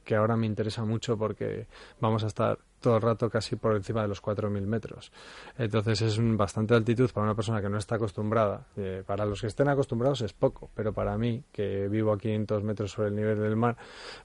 que 0.05 0.15
ahora 0.15 0.37
me 0.37 0.47
interesa 0.47 0.85
mucho 0.85 1.17
porque 1.17 1.67
vamos 2.01 2.23
a 2.23 2.27
estar 2.27 2.59
todo 2.81 2.97
el 2.97 3.03
rato 3.03 3.29
casi 3.31 3.57
por 3.57 3.75
encima 3.75 4.03
de 4.03 4.09
los 4.09 4.23
4.000 4.23 4.61
metros. 4.67 5.13
Entonces 5.57 6.03
es 6.03 6.19
bastante 6.37 6.75
altitud 6.75 7.11
para 7.11 7.25
una 7.25 7.35
persona 7.35 7.61
que 7.61 7.69
no 7.69 7.79
está 7.79 7.97
acostumbrada. 7.97 8.67
Eh, 8.77 9.03
para 9.07 9.25
los 9.25 9.41
que 9.41 9.47
estén 9.49 9.69
acostumbrados 9.69 10.21
es 10.23 10.33
poco, 10.33 10.71
pero 10.75 10.93
para 10.93 11.17
mí, 11.19 11.43
que 11.53 11.89
vivo 11.89 12.13
a 12.13 12.19
500 12.19 12.63
metros 12.63 12.93
sobre 12.93 13.09
el 13.09 13.17
nivel 13.17 13.39
del 13.39 13.57
mar, 13.57 13.77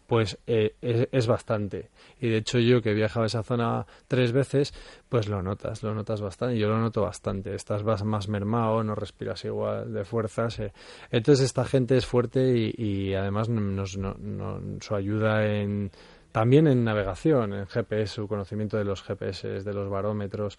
pues 0.07 0.37
eh, 0.47 0.75
es, 0.81 1.27
bastante. 1.27 1.89
Y 2.19 2.29
de 2.29 2.37
hecho 2.37 2.59
yo 2.59 2.81
que 2.81 2.91
he 2.91 2.93
viajado 2.93 3.23
a 3.23 3.27
esa 3.27 3.43
zona 3.43 3.85
tres 4.07 4.31
veces, 4.31 4.73
pues 5.09 5.27
lo 5.27 5.41
notas, 5.41 5.83
lo 5.83 5.93
notas 5.93 6.21
bastante. 6.21 6.57
Yo 6.57 6.69
lo 6.69 6.79
noto 6.79 7.01
bastante. 7.01 7.55
Estás 7.55 7.83
más 7.83 8.27
mermado, 8.27 8.83
no 8.83 8.95
respiras 8.95 9.43
igual 9.45 9.93
de 9.93 10.05
fuerzas. 10.05 10.59
Eh. 10.59 10.73
Entonces 11.11 11.45
esta 11.45 11.65
gente 11.65 11.97
es 11.97 12.05
fuerte 12.05 12.73
y, 12.75 13.13
además 13.13 13.49
nos, 13.49 13.97
nos 13.97 14.91
ayuda 14.91 15.45
en 15.45 15.91
también 16.33 16.67
en 16.67 16.83
navegación, 16.83 17.53
en 17.53 17.67
GPS, 17.67 18.15
su 18.15 18.27
conocimiento 18.27 18.75
de 18.75 18.83
los 18.83 19.03
GPS, 19.03 19.63
de 19.63 19.73
los 19.73 19.87
barómetros, 19.87 20.57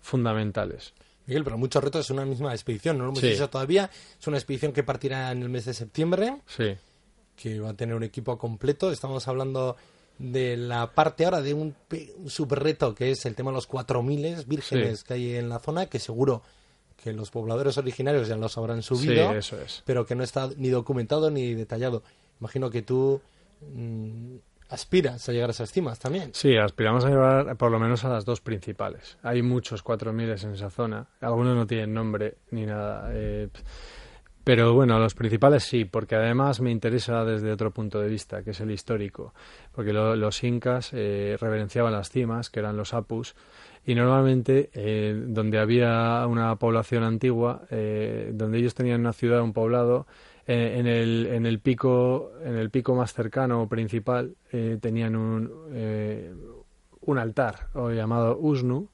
fundamentales. 0.00 0.94
Miguel, 1.26 1.44
pero 1.44 1.58
muchos 1.58 1.84
retos 1.84 2.06
es 2.06 2.10
una 2.10 2.24
misma 2.24 2.52
expedición, 2.54 2.96
no 2.96 3.04
lo 3.04 3.10
hemos 3.10 3.22
dicho 3.22 3.50
todavía. 3.50 3.90
Es 4.18 4.26
una 4.26 4.38
expedición 4.38 4.72
que 4.72 4.82
partirá 4.82 5.30
en 5.30 5.42
el 5.42 5.50
mes 5.50 5.66
de 5.66 5.74
septiembre. 5.74 6.38
Sí. 6.46 6.74
Que 7.36 7.60
va 7.60 7.68
a 7.68 7.74
tener 7.74 7.94
un 7.94 8.02
equipo 8.02 8.38
completo. 8.38 8.90
Estamos 8.90 9.28
hablando 9.28 9.76
de 10.18 10.56
la 10.56 10.90
parte 10.92 11.26
ahora 11.26 11.42
de 11.42 11.52
un, 11.52 11.76
subreto 12.26 12.94
que 12.94 13.10
es 13.10 13.26
el 13.26 13.34
tema 13.34 13.50
de 13.50 13.56
los 13.56 13.68
4.000 13.68 14.46
vírgenes 14.46 15.04
que 15.04 15.14
hay 15.14 15.34
en 15.36 15.50
la 15.50 15.58
zona, 15.58 15.84
que 15.86 15.98
seguro 15.98 16.42
que 16.96 17.12
los 17.12 17.30
pobladores 17.30 17.76
originarios 17.76 18.26
ya 18.26 18.36
los 18.36 18.56
habrán 18.56 18.82
subido, 18.82 19.30
sí, 19.32 19.36
eso 19.36 19.60
es. 19.60 19.82
pero 19.84 20.04
que 20.04 20.14
no 20.14 20.24
está 20.24 20.48
ni 20.56 20.68
documentado 20.70 21.30
ni 21.30 21.54
detallado. 21.54 22.02
Imagino 22.40 22.70
que 22.70 22.82
tú 22.82 23.20
mm, 23.60 24.36
aspiras 24.70 25.28
a 25.28 25.32
llegar 25.32 25.50
a 25.50 25.52
esas 25.52 25.72
cimas 25.72 25.98
también. 25.98 26.30
Sí, 26.32 26.56
aspiramos 26.56 27.04
a 27.04 27.08
llegar 27.08 27.56
por 27.56 27.70
lo 27.70 27.78
menos 27.78 28.04
a 28.04 28.08
las 28.08 28.24
dos 28.24 28.40
principales. 28.40 29.18
Hay 29.22 29.42
muchos 29.42 29.84
4.000 29.84 30.44
en 30.44 30.54
esa 30.54 30.70
zona. 30.70 31.06
Algunos 31.20 31.56
no 31.56 31.66
tienen 31.66 31.92
nombre 31.92 32.38
ni 32.52 32.64
nada. 32.64 33.10
Eh, 33.12 33.48
pero 34.44 34.72
bueno, 34.72 34.98
los 34.98 35.14
principales 35.14 35.64
sí, 35.64 35.84
porque 35.84 36.14
además 36.14 36.60
me 36.60 36.70
interesa 36.70 37.24
desde 37.24 37.52
otro 37.52 37.72
punto 37.72 38.00
de 38.00 38.08
vista, 38.08 38.42
que 38.42 38.50
es 38.50 38.60
el 38.60 38.70
histórico. 38.70 39.34
Porque 39.72 39.92
los 39.92 40.44
incas 40.44 40.90
eh, 40.92 41.36
reverenciaban 41.38 41.92
las 41.92 42.10
cimas, 42.10 42.48
que 42.48 42.60
eran 42.60 42.76
los 42.76 42.94
apus, 42.94 43.34
y 43.84 43.94
normalmente 43.94 44.70
eh, 44.72 45.20
donde 45.26 45.58
había 45.58 46.24
una 46.26 46.56
población 46.56 47.02
antigua, 47.02 47.62
donde 47.70 48.58
ellos 48.58 48.74
tenían 48.74 49.00
una 49.00 49.12
ciudad, 49.12 49.42
un 49.42 49.52
poblado, 49.52 50.06
eh, 50.46 50.76
en, 50.78 50.86
el, 50.86 51.26
en, 51.26 51.46
el 51.46 51.60
pico, 51.60 52.32
en 52.42 52.56
el 52.56 52.70
pico 52.70 52.94
más 52.94 53.12
cercano 53.12 53.62
o 53.62 53.68
principal 53.68 54.36
eh, 54.52 54.78
tenían 54.80 55.16
un, 55.16 55.50
eh, 55.72 56.32
un 57.02 57.18
altar 57.18 57.68
o 57.74 57.90
llamado 57.90 58.38
Usnu 58.38 58.88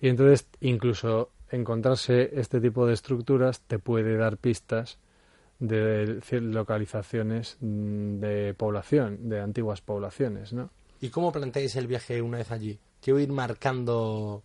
y 0.00 0.08
entonces 0.08 0.48
incluso 0.60 1.30
encontrarse 1.50 2.30
este 2.34 2.60
tipo 2.60 2.86
de 2.86 2.94
estructuras 2.94 3.60
te 3.60 3.78
puede 3.78 4.16
dar 4.16 4.36
pistas 4.36 4.98
de 5.60 6.20
localizaciones 6.40 7.56
mm, 7.60 8.18
de 8.18 8.54
población, 8.54 9.28
de 9.28 9.40
antiguas 9.40 9.80
poblaciones, 9.80 10.52
¿no? 10.52 10.70
¿Y 11.00 11.10
cómo 11.10 11.30
planteáis 11.30 11.76
el 11.76 11.86
viaje 11.86 12.20
una 12.20 12.38
vez 12.38 12.50
allí? 12.50 12.78
Quiero 13.00 13.20
ir 13.20 13.30
marcando 13.30 14.42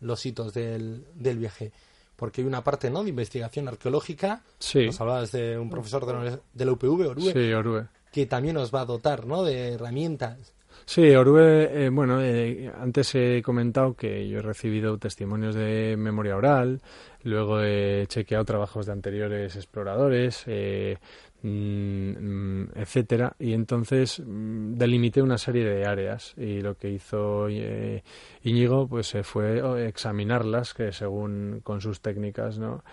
los 0.00 0.24
hitos 0.26 0.54
del, 0.54 1.04
del 1.14 1.38
viaje 1.38 1.72
porque 2.20 2.42
hay 2.42 2.46
una 2.46 2.62
parte 2.62 2.90
¿no? 2.90 3.02
de 3.02 3.08
investigación 3.08 3.66
arqueológica. 3.66 4.42
Sí. 4.58 4.86
Nos 4.86 5.00
hablabas 5.00 5.32
de 5.32 5.58
un 5.58 5.70
profesor 5.70 6.04
de 6.52 6.64
la, 6.66 6.72
UPV, 6.72 7.08
Orue. 7.08 7.32
Sí, 7.32 7.52
Orue. 7.54 7.86
Que 8.12 8.26
también 8.26 8.56
nos 8.56 8.72
va 8.72 8.82
a 8.82 8.84
dotar 8.84 9.26
¿no? 9.26 9.42
de 9.42 9.72
herramientas. 9.72 10.52
Sí, 10.84 11.08
Orue, 11.14 11.86
eh, 11.86 11.88
bueno, 11.88 12.20
eh, 12.20 12.70
antes 12.78 13.14
he 13.14 13.40
comentado 13.42 13.94
que 13.94 14.28
yo 14.28 14.40
he 14.40 14.42
recibido 14.42 14.98
testimonios 14.98 15.54
de 15.54 15.96
memoria 15.96 16.36
oral, 16.36 16.82
luego 17.24 17.62
he 17.62 18.06
chequeado 18.08 18.44
trabajos 18.44 18.86
de 18.86 18.92
anteriores 18.92 19.56
exploradores, 19.56 20.44
eh, 20.46 20.98
Mm, 21.42 22.64
etcétera. 22.74 23.34
Y 23.38 23.54
entonces 23.54 24.20
mm, 24.24 24.74
delimité 24.74 25.22
una 25.22 25.38
serie 25.38 25.64
de 25.64 25.86
áreas 25.86 26.34
y 26.36 26.60
lo 26.60 26.76
que 26.76 26.90
hizo 26.90 27.48
eh, 27.48 28.02
Íñigo 28.42 28.86
pues 28.86 29.16
fue 29.22 29.62
oh, 29.62 29.76
examinarlas 29.78 30.74
que 30.74 30.92
según 30.92 31.60
con 31.62 31.80
sus 31.80 32.00
técnicas 32.00 32.58
no 32.58 32.84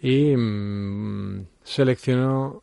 y 0.00 0.36
mm, 0.36 1.46
seleccionó 1.62 2.62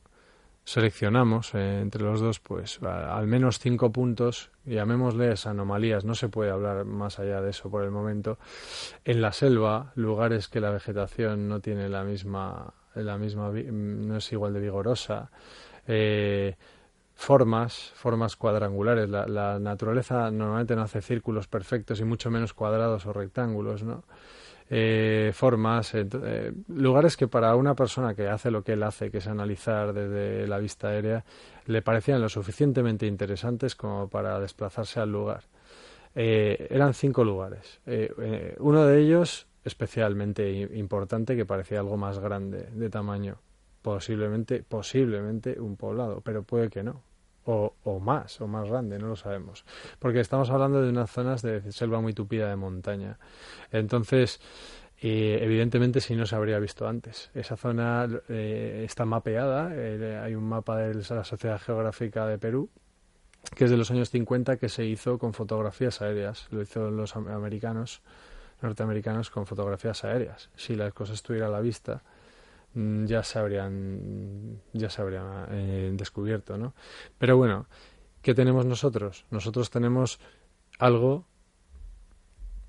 seleccionamos 0.65 1.53
eh, 1.55 1.81
entre 1.81 2.03
los 2.03 2.21
dos 2.21 2.39
pues 2.39 2.79
al 2.83 3.27
menos 3.27 3.59
cinco 3.59 3.91
puntos 3.91 4.49
llamémosles 4.65 5.45
anomalías 5.45 6.05
no 6.05 6.15
se 6.15 6.29
puede 6.29 6.51
hablar 6.51 6.85
más 6.85 7.19
allá 7.19 7.41
de 7.41 7.49
eso 7.49 7.69
por 7.69 7.83
el 7.83 7.91
momento. 7.91 8.37
En 9.03 9.21
la 9.21 9.33
selva 9.33 9.91
lugares 9.95 10.47
que 10.47 10.61
la 10.61 10.71
vegetación 10.71 11.49
no 11.49 11.59
tiene 11.59 11.89
la 11.89 12.03
misma 12.03 12.73
la 12.95 13.17
misma 13.17 13.51
no 13.51 14.17
es 14.17 14.31
igual 14.31 14.53
de 14.53 14.59
vigorosa 14.59 15.31
eh, 15.87 16.55
formas 17.13 17.91
formas 17.95 18.35
cuadrangulares. 18.35 19.09
La, 19.09 19.27
la, 19.27 19.59
naturaleza 19.59 20.31
normalmente 20.31 20.75
no 20.75 20.83
hace 20.83 21.01
círculos 21.01 21.47
perfectos 21.47 21.99
y 21.99 22.05
mucho 22.05 22.31
menos 22.31 22.53
cuadrados 22.53 23.05
o 23.05 23.13
rectángulos 23.13 23.83
no 23.83 24.03
eh, 24.75 25.31
formas 25.33 25.93
eh, 25.93 26.53
lugares 26.67 27.15
que 27.15 27.27
para 27.27 27.55
una 27.55 27.75
persona 27.75 28.15
que 28.15 28.27
hace 28.27 28.49
lo 28.49 28.63
que 28.63 28.73
él 28.73 28.83
hace 28.83 29.11
que 29.11 29.19
es 29.19 29.27
analizar 29.27 29.93
desde 29.93 30.47
la 30.47 30.57
vista 30.57 30.87
aérea 30.87 31.23
le 31.67 31.81
parecían 31.81 32.21
lo 32.21 32.29
suficientemente 32.29 33.05
interesantes 33.05 33.75
como 33.75 34.07
para 34.07 34.39
desplazarse 34.39 34.99
al 34.99 35.11
lugar 35.11 35.43
eran 36.15 36.93
cinco 36.93 37.23
lugares 37.23 37.81
uno 38.59 38.85
de 38.85 39.01
ellos 39.01 39.47
especialmente 39.65 40.51
importante 40.73 41.35
que 41.35 41.45
parecía 41.45 41.79
algo 41.79 41.97
más 41.97 42.19
grande 42.19 42.69
de 42.73 42.89
tamaño. 42.89 43.37
Posiblemente, 43.81 44.63
posiblemente 44.63 45.59
un 45.59 45.75
poblado, 45.75 46.21
pero 46.21 46.43
puede 46.43 46.69
que 46.69 46.83
no. 46.83 47.01
O, 47.45 47.73
o 47.83 47.99
más, 47.99 48.39
o 48.39 48.47
más 48.47 48.69
grande, 48.69 48.97
no 48.99 49.07
lo 49.07 49.15
sabemos. 49.17 49.65
Porque 49.99 50.21
estamos 50.21 50.49
hablando 50.49 50.81
de 50.81 50.89
unas 50.89 51.11
zonas 51.11 51.41
de 51.41 51.71
selva 51.73 51.99
muy 51.99 52.13
tupida 52.13 52.47
de 52.49 52.55
montaña. 52.55 53.19
Entonces, 53.71 54.39
eh, 55.05 55.39
evidentemente 55.41 55.99
si 55.99 56.15
no 56.15 56.25
se 56.25 56.33
habría 56.33 56.59
visto 56.59 56.87
antes. 56.87 57.29
Esa 57.35 57.57
zona 57.57 58.07
eh, 58.29 58.83
está 58.85 59.03
mapeada, 59.03 59.69
eh, 59.73 60.17
hay 60.23 60.33
un 60.33 60.45
mapa 60.45 60.77
de 60.77 60.95
la 60.95 61.25
Sociedad 61.25 61.59
Geográfica 61.59 62.25
de 62.25 62.37
Perú, 62.39 62.69
que 63.53 63.65
es 63.65 63.69
de 63.69 63.75
los 63.75 63.91
años 63.91 64.09
50, 64.09 64.55
que 64.55 64.69
se 64.69 64.85
hizo 64.85 65.17
con 65.17 65.33
fotografías 65.33 66.01
aéreas, 66.01 66.47
lo 66.51 66.61
hizo 66.61 66.89
los 66.89 67.17
americanos 67.17 68.01
norteamericanos 68.61 69.29
con 69.29 69.45
fotografías 69.45 70.05
aéreas. 70.05 70.49
Si 70.55 70.73
las 70.73 70.93
cosas 70.93 71.15
estuvieran 71.15 71.49
a 71.49 71.51
la 71.51 71.59
vista, 71.59 72.01
ya 72.75 73.23
se 73.23 73.39
habrían, 73.39 74.61
ya 74.73 74.89
se 74.89 75.01
habrían 75.01 75.47
eh, 75.51 75.91
descubierto, 75.93 76.57
¿no? 76.57 76.73
Pero 77.17 77.37
bueno, 77.37 77.67
¿qué 78.21 78.33
tenemos 78.33 78.65
nosotros? 78.65 79.25
Nosotros 79.29 79.69
tenemos 79.69 80.19
algo 80.79 81.25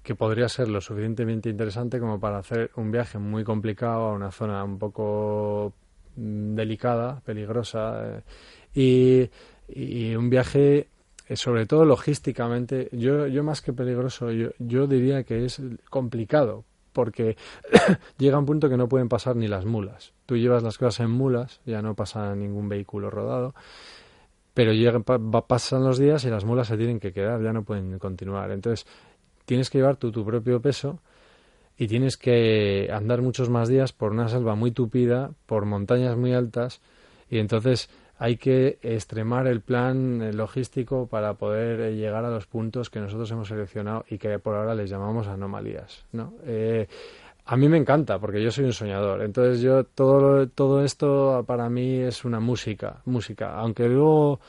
que 0.02 0.14
podría 0.14 0.48
ser 0.48 0.68
lo 0.68 0.80
suficientemente 0.80 1.48
interesante 1.48 1.98
como 1.98 2.20
para 2.20 2.38
hacer 2.38 2.70
un 2.76 2.90
viaje 2.90 3.18
muy 3.18 3.42
complicado 3.42 4.08
a 4.08 4.12
una 4.12 4.30
zona 4.30 4.62
un 4.62 4.78
poco 4.78 5.72
mm, 6.16 6.54
delicada, 6.54 7.20
peligrosa, 7.20 8.22
eh, 8.74 9.30
y, 9.68 10.10
y, 10.10 10.14
un 10.14 10.28
viaje 10.28 10.88
eh, 11.26 11.36
sobre 11.36 11.64
todo 11.64 11.86
logísticamente, 11.86 12.88
yo, 12.92 13.26
yo 13.26 13.42
más 13.42 13.62
que 13.62 13.72
peligroso, 13.72 14.30
yo, 14.30 14.50
yo 14.58 14.86
diría 14.86 15.22
que 15.22 15.46
es 15.46 15.60
complicado, 15.88 16.64
porque 16.94 17.36
llega 18.18 18.38
un 18.38 18.46
punto 18.46 18.70
que 18.70 18.78
no 18.78 18.88
pueden 18.88 19.10
pasar 19.10 19.36
ni 19.36 19.48
las 19.48 19.66
mulas. 19.66 20.14
Tú 20.24 20.38
llevas 20.38 20.62
las 20.62 20.78
cosas 20.78 21.00
en 21.00 21.10
mulas, 21.10 21.60
ya 21.66 21.82
no 21.82 21.94
pasa 21.94 22.34
ningún 22.34 22.70
vehículo 22.70 23.10
rodado, 23.10 23.54
pero 24.54 24.72
llegan, 24.72 25.02
pasan 25.02 25.84
los 25.84 25.98
días 25.98 26.24
y 26.24 26.30
las 26.30 26.46
mulas 26.46 26.68
se 26.68 26.78
tienen 26.78 27.00
que 27.00 27.12
quedar, 27.12 27.42
ya 27.42 27.52
no 27.52 27.64
pueden 27.64 27.98
continuar. 27.98 28.50
Entonces, 28.52 28.86
tienes 29.44 29.68
que 29.68 29.78
llevar 29.78 29.96
tú 29.96 30.10
tu 30.10 30.24
propio 30.24 30.62
peso 30.62 31.00
y 31.76 31.88
tienes 31.88 32.16
que 32.16 32.88
andar 32.92 33.20
muchos 33.20 33.50
más 33.50 33.68
días 33.68 33.92
por 33.92 34.12
una 34.12 34.28
selva 34.28 34.54
muy 34.54 34.70
tupida, 34.70 35.32
por 35.46 35.66
montañas 35.66 36.16
muy 36.16 36.32
altas, 36.32 36.80
y 37.28 37.38
entonces 37.38 37.90
hay 38.18 38.36
que 38.36 38.78
extremar 38.82 39.46
el 39.46 39.60
plan 39.60 40.22
eh, 40.22 40.32
logístico 40.32 41.06
para 41.06 41.34
poder 41.34 41.80
eh, 41.80 41.96
llegar 41.96 42.24
a 42.24 42.30
los 42.30 42.46
puntos 42.46 42.90
que 42.90 43.00
nosotros 43.00 43.30
hemos 43.30 43.48
seleccionado 43.48 44.04
y 44.08 44.18
que 44.18 44.38
por 44.38 44.54
ahora 44.54 44.74
les 44.74 44.88
llamamos 44.88 45.26
anomalías. 45.26 46.04
¿no? 46.12 46.34
Eh, 46.44 46.86
a 47.44 47.56
mí 47.56 47.68
me 47.68 47.76
encanta 47.76 48.18
porque 48.18 48.42
yo 48.42 48.50
soy 48.50 48.66
un 48.66 48.72
soñador. 48.72 49.22
Entonces 49.22 49.60
yo 49.60 49.84
todo 49.84 50.48
todo 50.48 50.84
esto 50.84 51.44
para 51.46 51.68
mí 51.68 51.98
es 51.98 52.24
una 52.24 52.40
música, 52.40 53.02
música. 53.04 53.54
Aunque 53.56 53.88
luego 53.88 54.40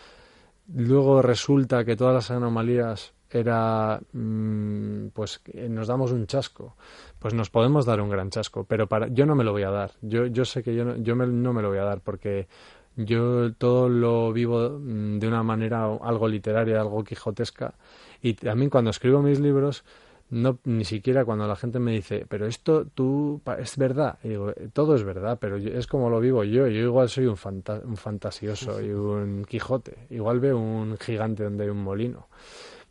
luego 0.74 1.22
resulta 1.22 1.84
que 1.84 1.96
todas 1.96 2.14
las 2.14 2.32
anomalías 2.32 3.14
era 3.30 4.00
mm, 4.14 5.08
pues 5.14 5.42
nos 5.70 5.88
damos 5.88 6.12
un 6.12 6.26
chasco 6.26 6.76
pues 7.20 7.34
nos 7.34 7.50
podemos 7.50 7.86
dar 7.86 8.00
un 8.02 8.10
gran 8.10 8.30
chasco 8.30 8.64
pero 8.64 8.88
para 8.88 9.08
yo 9.10 9.26
no 9.26 9.36
me 9.36 9.44
lo 9.44 9.52
voy 9.52 9.64
a 9.64 9.72
dar 9.72 9.92
yo 10.02 10.26
yo 10.28 10.46
sé 10.46 10.64
que 10.64 10.74
yo 10.74 10.86
no, 10.86 10.96
yo 10.98 11.16
no 11.16 11.54
me 11.54 11.62
lo 11.62 11.70
voy 11.70 11.80
a 11.80 11.84
dar 11.84 12.02
porque 12.02 12.48
yo 12.96 13.54
todo 13.54 13.90
lo 13.90 14.32
vivo 14.32 14.80
mm, 14.80 15.20
de 15.20 15.28
una 15.28 15.44
manera 15.44 15.86
algo 15.86 16.28
literaria, 16.28 16.80
algo 16.80 17.04
quijotesca. 17.04 17.74
Y 18.22 18.34
también 18.34 18.70
cuando 18.70 18.92
escribo 18.92 19.22
mis 19.22 19.40
libros, 19.40 19.84
no 20.30 20.58
ni 20.64 20.86
siquiera 20.86 21.24
cuando 21.24 21.48
la 21.48 21.56
gente 21.56 21.80
me 21.80 21.92
dice, 21.92 22.26
pero 22.28 22.48
esto 22.48 22.86
tú 22.94 23.42
es 23.60 23.78
verdad. 23.78 24.18
Y 24.24 24.30
digo, 24.30 24.54
todo 24.74 24.96
es 24.96 25.04
verdad, 25.04 25.38
pero 25.40 25.58
es 25.58 25.88
como 25.88 26.10
lo 26.10 26.20
vivo 26.20 26.44
yo. 26.44 26.68
Yo 26.68 26.82
igual 26.82 27.10
soy 27.10 27.26
un, 27.26 27.38
un 27.84 27.98
fantasioso 27.98 28.82
y 28.82 28.90
un 28.90 29.46
Quijote. 29.46 30.08
Igual 30.10 30.40
veo 30.40 30.58
un 30.58 30.98
gigante 30.98 31.44
donde 31.44 31.66
hay 31.66 31.70
un 31.70 31.84
molino. 31.84 32.28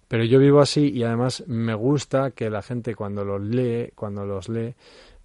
Pero 0.07 0.25
yo 0.25 0.39
vivo 0.39 0.61
así 0.61 0.91
y 0.91 1.03
además 1.03 1.45
me 1.49 1.75
gusta 1.75 2.31
que 2.33 2.51
la 2.51 2.63
gente 2.63 2.95
cuando 2.95 3.25
los 3.25 3.41
lee, 3.43 3.91
cuando 3.95 4.25
los 4.25 4.49
lee, 4.49 4.75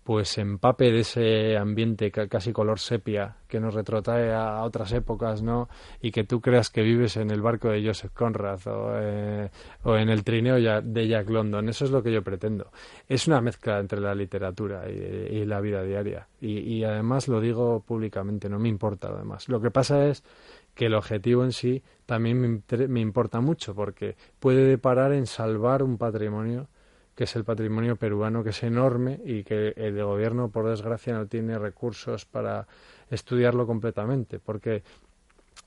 pues 0.09 0.39
empape 0.39 0.91
de 0.91 1.01
ese 1.01 1.55
ambiente 1.55 2.09
casi 2.09 2.51
color 2.51 2.79
sepia 2.79 3.35
que 3.47 3.59
nos 3.59 3.75
retrotrae 3.75 4.33
a 4.33 4.63
otras 4.63 4.91
épocas, 4.91 5.43
¿no? 5.43 5.69
Y 6.01 6.09
que 6.09 6.23
tú 6.23 6.41
creas 6.41 6.71
que 6.71 6.81
vives 6.81 7.15
en 7.15 7.29
el 7.29 7.43
barco 7.43 7.69
de 7.69 7.85
Joseph 7.85 8.11
Conrad 8.15 8.59
o, 8.65 8.89
eh, 8.95 9.51
en 9.85 10.09
el 10.09 10.23
trineo 10.23 10.55
de 10.81 11.07
Jack 11.07 11.29
London. 11.29 11.69
Eso 11.69 11.85
es 11.85 11.91
lo 11.91 12.01
que 12.01 12.11
yo 12.11 12.23
pretendo. 12.23 12.71
Es 13.07 13.27
una 13.27 13.39
mezcla 13.39 13.77
entre 13.77 14.01
la 14.01 14.15
literatura 14.15 14.89
y, 14.89 15.45
la 15.45 15.61
vida 15.61 15.83
diaria. 15.83 16.27
Y, 16.41 16.83
además 16.83 17.27
lo 17.27 17.39
digo 17.39 17.83
públicamente, 17.85 18.49
no 18.49 18.57
me 18.57 18.67
importa 18.67 19.09
además. 19.09 19.47
Lo 19.47 19.61
que 19.61 19.69
pasa 19.69 20.07
es 20.07 20.23
que 20.73 20.87
el 20.87 20.95
objetivo 20.95 21.43
en 21.43 21.51
sí 21.51 21.83
también 22.07 22.63
me 22.87 22.99
importa 22.99 23.41
mucho 23.41 23.75
porque 23.75 24.15
puede 24.39 24.65
deparar 24.65 25.13
en 25.13 25.27
salvar 25.27 25.83
un 25.83 25.99
patrimonio 25.99 26.67
que 27.19 27.25
es 27.25 27.35
el 27.35 27.43
patrimonio 27.43 27.97
peruano, 27.97 28.45
que 28.45 28.51
es 28.51 28.63
enorme 28.63 29.19
y 29.25 29.43
que 29.43 29.73
el 29.75 30.01
gobierno, 30.01 30.47
por 30.47 30.69
desgracia, 30.69 31.13
no 31.13 31.27
tiene 31.27 31.59
recursos 31.59 32.23
para 32.23 32.65
estudiarlo 33.09 33.67
completamente, 33.67 34.39
porque 34.39 34.83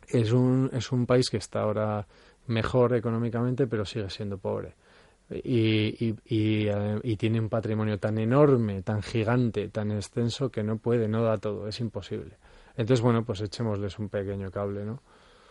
es 0.09 0.33
un, 0.33 0.71
es 0.73 0.91
un 0.93 1.05
país 1.05 1.29
que 1.29 1.37
está 1.37 1.61
ahora 1.61 2.07
mejor 2.47 2.95
económicamente, 2.95 3.67
pero 3.67 3.85
sigue 3.85 4.09
siendo 4.09 4.39
pobre. 4.39 4.73
Y, 5.29 6.07
y, 6.07 6.17
y, 6.25 6.69
eh, 6.69 6.99
y, 7.03 7.17
tiene 7.17 7.39
un 7.39 7.51
patrimonio 7.51 7.99
tan 7.99 8.17
enorme, 8.17 8.81
tan 8.81 9.03
gigante, 9.03 9.69
tan 9.69 9.91
extenso 9.93 10.49
que 10.49 10.63
no 10.63 10.79
puede, 10.79 11.07
no 11.07 11.23
da 11.23 11.37
todo, 11.37 11.69
es 11.69 11.79
imposible. 11.81 12.39
Entonces, 12.79 13.03
bueno, 13.03 13.27
pues 13.27 13.43
echémosles 13.43 13.99
un 13.99 14.09
pequeño 14.09 14.51
cable, 14.51 14.87
¿no? 14.87 15.03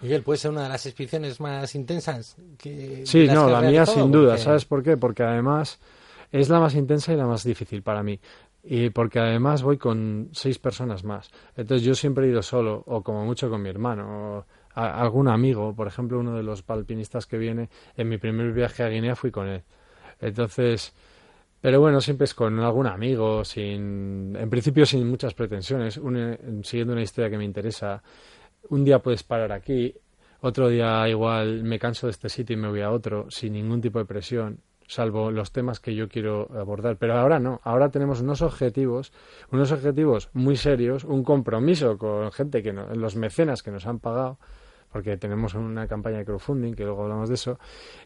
Miguel, 0.02 0.24
¿puede 0.24 0.38
ser 0.38 0.52
una 0.52 0.64
de 0.64 0.70
las 0.70 0.86
expediciones 0.86 1.40
más 1.40 1.76
intensas? 1.76 2.36
Que, 2.58 3.04
sí, 3.06 3.28
no, 3.28 3.50
la 3.50 3.62
mía 3.62 3.86
sin 3.86 4.12
duda. 4.12 4.38
¿Sabes 4.38 4.66
por 4.66 4.82
qué? 4.82 4.98
Porque 4.98 5.24
además 5.24 5.80
es 6.32 6.50
la 6.50 6.60
más 6.60 6.76
intensa 6.76 7.14
y 7.14 7.18
la 7.18 7.28
más 7.28 7.44
difícil 7.44 7.84
para 7.84 8.02
mí. 8.02 8.20
Y 8.64 8.90
porque 8.90 9.20
además 9.20 9.64
voy 9.64 9.78
con 9.78 10.30
seis 10.34 10.60
personas 10.60 11.04
más. 11.04 11.30
Entonces 11.56 11.86
yo 11.86 11.96
siempre 11.96 12.26
he 12.26 12.30
ido 12.30 12.42
solo, 12.42 12.84
o 12.88 13.02
como 13.04 13.26
mucho 13.26 13.50
con 13.50 13.62
mi 13.62 13.70
hermano, 13.70 14.38
o 14.38 14.46
algún 14.74 15.28
amigo. 15.28 15.76
Por 15.76 15.88
ejemplo, 15.88 16.20
uno 16.20 16.36
de 16.36 16.44
los 16.44 16.64
alpinistas 16.68 17.26
que 17.26 17.38
viene, 17.38 17.70
en 17.96 18.10
mi 18.10 18.18
primer 18.18 18.52
viaje 18.54 18.84
a 18.84 18.90
Guinea 18.90 19.16
fui 19.16 19.32
con 19.32 19.48
él. 19.48 19.64
Entonces, 20.20 20.94
pero 21.60 21.80
bueno, 21.80 22.02
siempre 22.02 22.26
es 22.26 22.34
con 22.34 22.60
algún 22.60 22.88
amigo, 22.88 23.46
sin, 23.46 24.36
en 24.36 24.50
principio 24.50 24.86
sin 24.86 25.08
muchas 25.08 25.34
pretensiones, 25.36 26.00
siguiendo 26.64 26.94
una 26.94 27.04
historia 27.04 27.30
que 27.30 27.38
me 27.38 27.46
interesa 27.46 28.02
un 28.70 28.84
día 28.84 29.00
puedes 29.00 29.24
parar 29.24 29.52
aquí, 29.52 29.96
otro 30.42 30.70
día 30.70 31.08
igual 31.08 31.64
me 31.64 31.80
canso 31.80 32.08
de 32.08 32.12
este 32.12 32.30
sitio 32.30 32.56
y 32.56 32.58
me 32.58 32.70
voy 32.70 32.82
a 32.82 32.92
otro, 32.92 33.30
sin 33.30 33.54
ningún 33.54 33.80
tipo 33.80 34.00
de 34.00 34.06
presión, 34.06 34.60
salvo 34.88 35.32
los 35.32 35.52
temas 35.52 35.80
que 35.80 35.96
yo 35.96 36.10
quiero 36.10 36.50
abordar. 36.58 36.98
Pero 36.98 37.18
ahora 37.18 37.40
no, 37.40 37.62
ahora 37.64 37.90
tenemos 37.90 38.22
unos 38.22 38.42
objetivos, 38.42 39.14
unos 39.52 39.72
objetivos 39.72 40.30
muy 40.34 40.58
serios, 40.58 41.04
un 41.04 41.24
compromiso 41.24 41.98
con 41.98 42.32
gente 42.32 42.64
que 42.64 42.74
no, 42.74 42.88
los 42.96 43.16
mecenas 43.16 43.64
que 43.64 43.72
nos 43.72 43.86
han 43.86 44.00
pagado, 44.00 44.40
porque 44.92 45.16
tenemos 45.16 45.54
una 45.54 45.88
campaña 45.88 46.18
de 46.18 46.26
crowdfunding, 46.26 46.74
que 46.74 46.84
luego 46.84 47.04
hablamos 47.04 47.30
de 47.30 47.36
eso, 47.36 47.60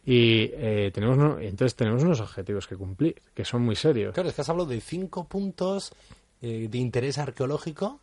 y 0.05 0.51
eh, 0.53 0.91
tenemos 0.93 1.41
entonces 1.41 1.75
tenemos 1.75 2.03
unos 2.03 2.19
objetivos 2.19 2.67
que 2.67 2.75
cumplir, 2.75 3.15
que 3.33 3.45
son 3.45 3.63
muy 3.63 3.75
serios. 3.75 4.13
Claro, 4.13 4.29
es 4.29 4.35
que 4.35 4.41
has 4.41 4.49
hablado 4.49 4.69
de 4.69 4.81
cinco 4.81 5.23
puntos 5.23 5.93
eh, 6.41 6.67
de 6.69 6.77
interés 6.77 7.17
arqueológico 7.17 8.01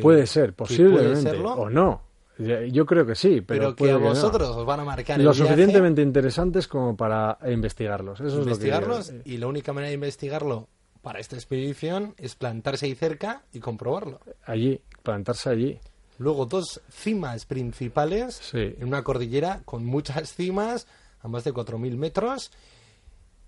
puede 0.00 0.26
ser, 0.26 0.54
posiblemente, 0.54 1.30
o 1.30 1.68
no. 1.68 2.02
Yo 2.38 2.86
creo 2.86 3.06
que 3.06 3.14
sí, 3.14 3.40
pero, 3.40 3.76
que 3.76 3.90
a 3.90 3.96
vosotros 3.96 4.48
os 4.48 4.66
van 4.66 4.80
a 4.80 4.84
marcar 4.84 5.20
lo 5.20 5.34
suficientemente 5.34 6.02
interesantes 6.02 6.66
como 6.66 6.96
para 6.96 7.38
investigarlos. 7.46 8.20
Eso 8.20 8.40
investigarlos 8.40 9.10
es 9.10 9.14
lo 9.14 9.22
y 9.24 9.36
la 9.36 9.46
única 9.46 9.72
manera 9.72 9.88
de 9.88 9.94
investigarlo 9.94 10.68
para 11.02 11.20
esta 11.20 11.36
expedición 11.36 12.14
es 12.16 12.34
plantarse 12.34 12.86
ahí 12.86 12.94
cerca 12.94 13.42
y 13.52 13.60
comprobarlo. 13.60 14.20
Allí, 14.44 14.80
plantarse 15.02 15.50
allí. 15.50 15.78
Luego 16.18 16.46
dos 16.46 16.80
cimas 16.90 17.46
principales 17.46 18.52
en 18.54 18.86
una 18.86 19.02
cordillera 19.02 19.62
con 19.64 19.84
muchas 19.84 20.34
cimas 20.34 20.86
a 21.20 21.28
más 21.28 21.44
de 21.44 21.52
4.000 21.52 21.96
metros 21.96 22.50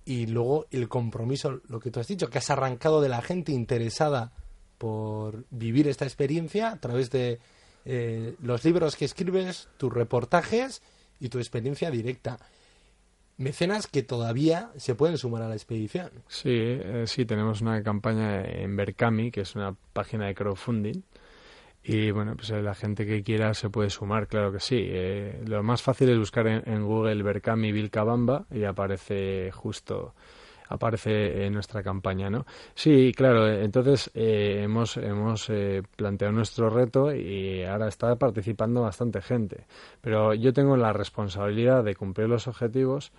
y 0.05 0.27
luego 0.27 0.67
el 0.71 0.89
compromiso, 0.89 1.61
lo 1.69 1.81
que 1.81 1.91
tú 1.91 2.01
has 2.01 2.07
dicho, 2.07 2.29
que 2.29 2.39
has 2.39 2.51
arrancado 2.51 3.01
de 3.01 3.09
la 3.09 3.23
gente 3.23 3.53
interesada 3.53 4.33
por 4.79 5.45
vivir 5.51 5.89
esta 5.89 6.05
experiencia 6.05 6.71
a 6.71 6.77
través 6.77 7.11
de 7.11 7.39
eh, 7.85 8.35
los 8.43 8.65
libros 8.65 8.97
que 8.97 9.05
escribes, 9.05 9.69
tus 9.77 9.93
reportajes 9.93 10.83
y 11.21 11.29
tu 11.29 11.39
experiencia 11.39 11.91
directa. 11.91 12.39
Mecenas 13.37 13.87
que 13.87 14.03
todavía 14.03 14.71
se 14.77 14.95
pueden 14.95 15.19
sumar 15.19 15.43
a 15.43 15.49
la 15.49 15.55
expedición. 15.55 16.11
Sí, 16.29 16.51
eh, 16.53 17.05
sí, 17.07 17.25
tenemos 17.25 17.61
una 17.61 17.83
campaña 17.83 18.45
en 18.45 18.77
Berkami, 18.77 19.31
que 19.31 19.41
es 19.41 19.57
una 19.57 19.75
página 19.93 20.27
de 20.27 20.35
crowdfunding. 20.35 21.03
Y 21.83 22.13
bueno, 22.13 22.35
pues 22.35 22.49
la 22.51 22.75
gente 22.75 23.05
que 23.05 23.23
quiera 23.23 23.53
se 23.53 23.69
puede 23.69 23.91
sumar, 23.91 24.27
claro 24.27 24.53
que 24.53 24.61
sí. 24.61 24.79
Eh, 24.81 25.43
lo 25.47 25.63
más 25.63 25.83
fácil 25.83 26.09
es 26.09 26.19
buscar 26.19 26.47
en, 26.47 26.63
en 26.67 26.85
Google 26.85 27.23
Berkami 27.23 27.73
Vilcabamba 27.73 28.47
y 28.51 28.65
aparece 28.65 29.51
justo 29.53 30.15
aparece 30.75 31.47
en 31.47 31.53
nuestra 31.53 31.83
campaña, 31.83 32.31
¿no? 32.31 32.47
Sí, 32.75 33.13
claro, 33.17 33.51
entonces 33.51 34.11
eh, 34.15 34.61
hemos, 34.63 34.97
hemos 34.97 35.49
eh, 35.51 35.83
planteado 35.97 36.33
nuestro 36.33 36.71
reto 36.71 37.15
y 37.15 37.63
ahora 37.65 37.89
está 37.89 38.17
participando 38.17 38.83
bastante 38.83 39.23
gente, 39.23 39.67
pero 40.01 40.35
yo 40.35 40.53
tengo 40.53 40.77
la 40.77 40.93
responsabilidad 40.93 41.85
de 41.85 41.95
cumplir 41.95 42.29
los 42.29 42.47
objetivos, 42.49 43.13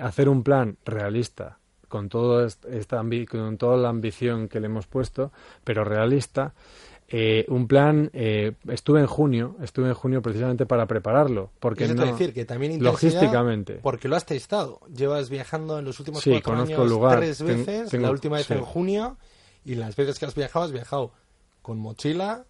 hacer 0.00 0.28
un 0.28 0.42
plan 0.42 0.76
realista 0.84 1.58
con, 1.88 2.08
todo 2.08 2.44
esta 2.44 3.02
con 3.30 3.58
toda 3.58 3.76
la 3.76 3.88
ambición 3.88 4.48
que 4.48 4.60
le 4.60 4.66
hemos 4.66 4.86
puesto, 4.86 5.32
pero 5.64 5.84
realista, 5.84 6.54
eh, 7.10 7.46
un 7.48 7.66
plan, 7.66 8.10
eh, 8.12 8.52
estuve 8.68 9.00
en 9.00 9.06
junio, 9.06 9.56
estuve 9.62 9.88
en 9.88 9.94
junio 9.94 10.20
precisamente 10.20 10.66
para 10.66 10.86
prepararlo, 10.86 11.50
porque 11.58 11.88
no, 11.88 12.04
decir 12.04 12.34
que 12.34 12.44
también 12.44 12.82
logísticamente, 12.82 13.74
porque 13.82 14.08
lo 14.08 14.16
has 14.16 14.26
testado, 14.26 14.80
llevas 14.94 15.30
viajando 15.30 15.78
en 15.78 15.86
los 15.86 15.98
últimos 16.00 16.22
cuatro 16.22 16.52
años 16.54 17.16
tres 17.16 17.42
veces, 17.42 17.92
la 17.94 18.10
última 18.10 18.36
vez 18.36 18.50
en 18.50 18.60
junio, 18.60 19.16
y 19.64 19.74
las 19.76 19.96
veces 19.96 20.18
que 20.18 20.26
has 20.26 20.34
viajado 20.34 20.66
has 20.66 20.72
viajado 20.72 21.12
con 21.62 21.78
mochila, 21.78 22.44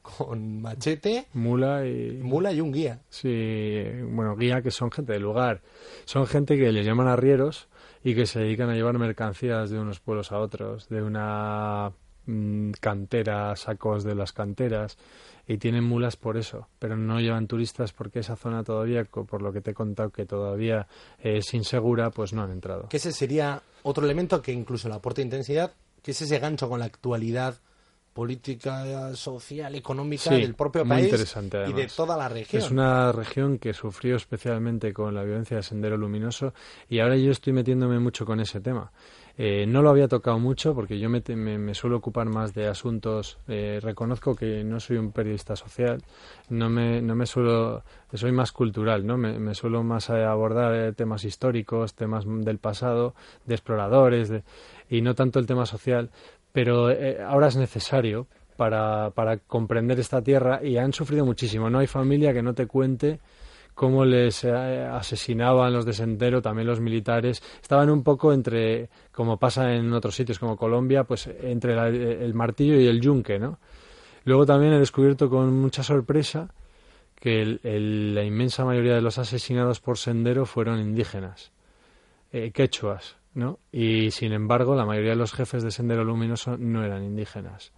con 0.00 0.62
machete, 0.62 1.26
mula 1.34 1.86
y 1.86 2.18
mula 2.22 2.52
y 2.52 2.62
un 2.62 2.72
guía. 2.72 3.02
Sí, 3.10 3.84
bueno, 4.10 4.36
guía 4.36 4.62
que 4.62 4.70
son 4.70 4.90
gente 4.90 5.12
del 5.12 5.22
lugar, 5.22 5.60
son 6.06 6.26
gente 6.26 6.56
que 6.56 6.72
les 6.72 6.86
llaman 6.86 7.08
arrieros 7.08 7.68
y 8.02 8.14
que 8.14 8.24
se 8.24 8.40
dedican 8.40 8.70
a 8.70 8.74
llevar 8.74 8.96
mercancías 8.98 9.68
de 9.68 9.78
unos 9.78 10.00
pueblos 10.00 10.32
a 10.32 10.38
otros, 10.38 10.88
de 10.88 11.02
una 11.02 11.92
mm, 12.28 12.72
canteras, 12.80 13.60
sacos 13.60 14.04
de 14.04 14.14
las 14.14 14.32
canteras 14.32 14.96
y 15.46 15.58
tienen 15.58 15.82
mulas 15.82 16.16
por 16.16 16.36
eso, 16.36 16.68
pero 16.78 16.96
no 16.96 17.20
llevan 17.20 17.46
turistas 17.46 17.92
porque 17.92 18.20
esa 18.20 18.36
zona 18.36 18.62
todavía, 18.62 19.04
por 19.04 19.42
lo 19.42 19.52
que 19.52 19.62
te 19.62 19.70
he 19.70 19.74
contado, 19.74 20.10
que 20.10 20.26
todavía 20.26 20.86
es 21.18 21.54
insegura, 21.54 22.10
pues 22.10 22.32
no 22.32 22.42
han 22.42 22.52
entrado. 22.52 22.88
Que 22.88 22.98
ese 22.98 23.12
sería 23.12 23.62
otro 23.82 24.04
elemento 24.04 24.42
que 24.42 24.52
incluso 24.52 24.88
le 24.88 24.94
aporta 24.94 25.22
intensidad, 25.22 25.72
que 26.02 26.10
es 26.10 26.22
ese 26.22 26.38
gancho 26.38 26.68
con 26.68 26.80
la 26.80 26.86
actualidad 26.86 27.58
política, 28.18 29.14
social, 29.14 29.76
económica 29.76 30.30
del 30.32 30.54
propio 30.54 30.84
país 30.84 31.36
y 31.68 31.72
de 31.72 31.86
toda 31.86 32.16
la 32.16 32.28
región. 32.28 32.60
Es 32.60 32.68
una 32.68 33.12
región 33.12 33.58
que 33.58 33.72
sufrió 33.72 34.16
especialmente 34.16 34.92
con 34.92 35.14
la 35.14 35.22
violencia 35.22 35.56
del 35.56 35.62
Sendero 35.62 35.96
Luminoso 35.96 36.52
y 36.88 36.98
ahora 36.98 37.16
yo 37.16 37.30
estoy 37.30 37.52
metiéndome 37.52 38.00
mucho 38.00 38.26
con 38.26 38.40
ese 38.40 38.60
tema. 38.60 38.90
Eh, 39.40 39.66
no 39.68 39.82
lo 39.82 39.90
había 39.90 40.08
tocado 40.08 40.38
mucho 40.40 40.74
porque 40.74 40.98
yo 40.98 41.08
me, 41.08 41.22
me, 41.36 41.74
suelo 41.74 41.96
ocupar 41.96 42.28
más 42.28 42.54
de 42.54 42.66
asuntos. 42.66 43.38
Eh, 43.46 43.78
reconozco 43.80 44.34
que 44.34 44.64
no 44.64 44.80
soy 44.80 44.96
un 44.96 45.12
periodista 45.12 45.54
social, 45.54 46.02
no 46.50 46.68
me, 46.68 47.00
no 47.00 47.14
me 47.14 47.24
suelo, 47.24 47.84
soy 48.12 48.32
más 48.32 48.50
cultural, 48.50 49.06
¿no? 49.06 49.16
Me, 49.16 49.54
suelo 49.54 49.84
más 49.84 50.10
abordar 50.10 50.74
eh, 50.74 50.92
temas 50.92 51.24
históricos, 51.24 51.94
temas 51.94 52.24
del 52.26 52.58
pasado, 52.58 53.14
de 53.46 53.54
exploradores, 53.54 54.32
y 54.90 55.02
no 55.02 55.14
tanto 55.14 55.38
el 55.38 55.46
tema 55.46 55.66
social 55.66 56.10
pero 56.52 56.90
eh, 56.90 57.18
ahora 57.22 57.48
es 57.48 57.56
necesario 57.56 58.26
para, 58.56 59.10
para 59.10 59.38
comprender 59.38 60.00
esta 60.00 60.22
tierra 60.22 60.60
y 60.60 60.76
han 60.76 60.92
sufrido 60.92 61.24
muchísimo. 61.24 61.70
No 61.70 61.78
hay 61.78 61.86
familia 61.86 62.32
que 62.32 62.42
no 62.42 62.54
te 62.54 62.66
cuente 62.66 63.20
cómo 63.78 64.04
les 64.04 64.42
eh, 64.42 64.50
asesinaban 64.50 65.72
los 65.72 65.84
de 65.86 65.92
Sendero, 65.92 66.42
también 66.42 66.66
los 66.66 66.80
militares. 66.80 67.40
Estaban 67.62 67.90
un 67.90 68.02
poco 68.02 68.32
entre, 68.32 68.90
como 69.12 69.36
pasa 69.36 69.72
en 69.72 69.92
otros 69.92 70.16
sitios 70.16 70.40
como 70.40 70.56
Colombia, 70.56 71.04
pues 71.04 71.28
entre 71.28 71.74
el 72.24 72.34
martillo 72.34 72.74
y 72.74 72.88
el 72.88 73.00
yunque, 73.00 73.38
¿no? 73.38 73.60
Luego 74.24 74.44
también 74.46 74.72
he 74.72 74.80
descubierto 74.80 75.30
con 75.30 75.56
mucha 75.56 75.84
sorpresa 75.84 76.52
que 77.14 77.60
la 77.62 78.24
inmensa 78.24 78.64
mayoría 78.64 78.96
de 78.96 79.00
los 79.00 79.16
asesinados 79.18 79.78
por 79.78 79.96
Sendero 79.96 80.44
fueron 80.44 80.80
indígenas, 80.80 81.52
eh, 82.32 82.50
quechuas. 82.50 83.16
¿no? 83.34 83.60
Y 83.70 84.10
sin 84.10 84.32
embargo, 84.32 84.74
la 84.74 84.86
mayoría 84.86 85.10
de 85.10 85.16
los 85.16 85.32
jefes 85.32 85.62
de 85.62 85.70
Sendero 85.70 86.02
Luminoso 86.02 86.58
no 86.58 86.84
eran 86.84 87.04
indígenas. 87.04 87.72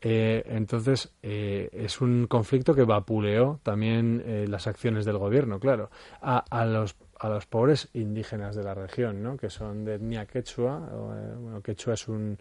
Eh, 0.00 0.44
entonces, 0.46 1.12
eh, 1.22 1.68
es 1.72 2.00
un 2.00 2.26
conflicto 2.26 2.74
que 2.74 2.84
vapuleó 2.84 3.60
también 3.62 4.22
eh, 4.24 4.46
las 4.48 4.66
acciones 4.66 5.04
del 5.04 5.18
gobierno, 5.18 5.58
claro, 5.58 5.90
a, 6.20 6.38
a, 6.38 6.64
los, 6.64 6.96
a 7.18 7.28
los 7.28 7.46
pobres 7.46 7.88
indígenas 7.94 8.54
de 8.54 8.62
la 8.62 8.74
región, 8.74 9.22
¿no? 9.22 9.36
que 9.36 9.50
son 9.50 9.84
de 9.84 9.94
etnia 9.94 10.26
quechua. 10.26 10.78
bueno, 10.78 11.60
quechua 11.62 11.94
es 11.94 12.06
un, 12.06 12.38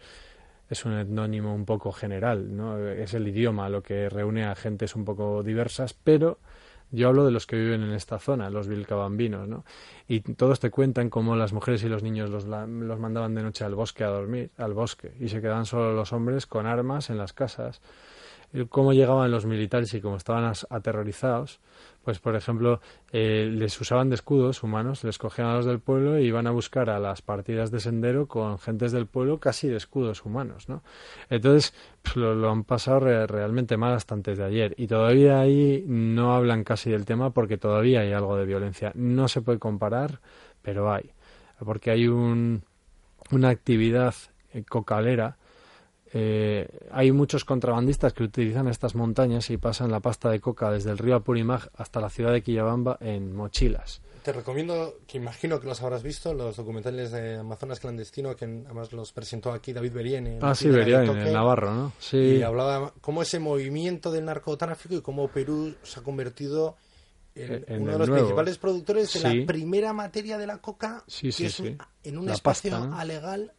es 0.69 0.85
un 0.85 0.93
etnónimo 0.93 1.53
un 1.53 1.65
poco 1.65 1.91
general, 1.91 2.55
¿no? 2.55 2.77
es 2.87 3.13
el 3.15 3.27
idioma 3.27 3.69
lo 3.69 3.81
que 3.81 4.07
reúne 4.09 4.45
a 4.45 4.55
gentes 4.55 4.95
un 4.95 5.03
poco 5.03 5.41
diversas, 5.41 5.93
pero 5.93 6.39
yo 6.91 7.09
hablo 7.09 7.25
de 7.25 7.31
los 7.31 7.45
que 7.45 7.57
viven 7.57 7.83
en 7.83 7.91
esta 7.91 8.19
zona, 8.19 8.49
los 8.49 8.67
vilcabambinos, 8.67 9.47
¿no? 9.47 9.65
Y 10.07 10.21
todos 10.21 10.59
te 10.59 10.71
cuentan 10.71 11.09
cómo 11.09 11.35
las 11.35 11.53
mujeres 11.53 11.83
y 11.83 11.89
los 11.89 12.03
niños 12.03 12.29
los, 12.29 12.45
los 12.45 12.99
mandaban 12.99 13.35
de 13.35 13.43
noche 13.43 13.65
al 13.65 13.75
bosque 13.75 14.03
a 14.03 14.07
dormir, 14.07 14.51
al 14.57 14.73
bosque, 14.73 15.13
y 15.19 15.29
se 15.29 15.41
quedaban 15.41 15.65
solo 15.65 15.93
los 15.93 16.13
hombres 16.13 16.45
con 16.45 16.65
armas 16.65 17.09
en 17.09 17.17
las 17.17 17.33
casas 17.33 17.81
cómo 18.69 18.93
llegaban 18.93 19.29
los 19.31 19.45
militares 19.45 19.93
y 19.93 20.01
cómo 20.01 20.17
estaban 20.17 20.51
aterrorizados, 20.69 21.59
pues 22.03 22.19
por 22.19 22.35
ejemplo, 22.35 22.79
eh, 23.11 23.49
les 23.51 23.79
usaban 23.81 24.09
de 24.09 24.15
escudos 24.15 24.63
humanos, 24.63 25.03
les 25.03 25.17
cogían 25.17 25.49
a 25.49 25.55
los 25.55 25.65
del 25.65 25.79
pueblo 25.79 26.17
y 26.17 26.25
iban 26.25 26.47
a 26.47 26.51
buscar 26.51 26.89
a 26.89 26.99
las 26.99 27.21
partidas 27.21 27.69
de 27.69 27.81
sendero 27.81 28.27
con 28.27 28.59
gentes 28.59 28.93
del 28.93 29.07
pueblo 29.07 29.39
casi 29.39 29.67
de 29.67 29.75
escudos 29.75 30.23
humanos, 30.23 30.69
¿no? 30.69 30.83
Entonces, 31.29 31.73
pues, 32.01 32.15
lo, 32.15 32.49
han 32.49 32.63
pasado 32.63 33.01
realmente 33.27 33.75
mal 33.75 33.93
hasta 33.93 34.15
antes 34.15 34.37
de 34.37 34.45
ayer 34.45 34.73
y 34.77 34.87
todavía 34.87 35.41
ahí 35.41 35.83
no 35.85 36.33
hablan 36.33 36.63
casi 36.63 36.89
del 36.89 37.03
tema 37.03 37.31
porque 37.31 37.57
todavía 37.57 37.99
hay 37.99 38.13
algo 38.13 38.37
de 38.37 38.45
violencia. 38.45 38.93
No 38.95 39.27
se 39.27 39.41
puede 39.41 39.59
comparar, 39.59 40.21
pero 40.61 40.91
hay, 40.91 41.11
porque 41.59 41.91
hay 41.91 42.07
un, 42.07 42.63
una 43.31 43.49
actividad 43.49 44.15
eh, 44.53 44.63
cocalera 44.63 45.37
eh, 46.13 46.67
hay 46.91 47.11
muchos 47.11 47.43
contrabandistas 47.45 48.13
que 48.13 48.23
utilizan 48.23 48.67
estas 48.67 48.95
montañas 48.95 49.49
y 49.49 49.57
pasan 49.57 49.91
la 49.91 49.99
pasta 49.99 50.29
de 50.29 50.39
coca 50.39 50.71
desde 50.71 50.91
el 50.91 50.97
río 50.97 51.15
Apurímac 51.15 51.69
hasta 51.75 51.99
la 51.99 52.09
ciudad 52.09 52.31
de 52.31 52.41
Quillabamba 52.41 52.97
en 53.01 53.35
mochilas. 53.35 54.01
Te 54.23 54.33
recomiendo, 54.33 54.95
que 55.07 55.17
imagino 55.17 55.59
que 55.59 55.67
los 55.67 55.81
habrás 55.81 56.03
visto, 56.03 56.33
los 56.33 56.57
documentales 56.57 57.11
de 57.11 57.37
Amazonas 57.37 57.79
clandestino, 57.79 58.35
que 58.35 58.45
además 58.45 58.91
los 58.91 59.13
presentó 59.13 59.53
aquí 59.53 59.71
David 59.71 59.93
Berien. 59.93 60.27
En 60.27 60.43
ah, 60.43 60.53
sí, 60.53 60.69
Berien, 60.69 61.09
en 61.09 61.33
Navarro, 61.33 61.73
¿no? 61.73 61.93
Sí. 61.99 62.17
Y 62.17 62.41
hablaba 62.41 62.93
cómo 62.99 63.21
ese 63.21 63.39
movimiento 63.39 64.11
del 64.11 64.25
narcotráfico 64.25 64.95
y 64.95 65.01
cómo 65.01 65.29
Perú 65.29 65.75
se 65.83 66.01
ha 66.01 66.03
convertido 66.03 66.75
en, 67.35 67.81
uno 67.81 67.93
de 67.93 67.99
los 67.99 68.09
principales 68.09 68.57
productores 68.57 69.13
de 69.13 69.19
la 69.21 69.45
primera 69.45 69.93
materia 69.93 70.37
de 70.37 70.47
la 70.47 70.57
coca, 70.57 71.03
que 71.07 71.29
es 71.29 71.63
en 72.03 72.17
un 72.17 72.29
espacio 72.29 72.75
alegal, 72.93 73.53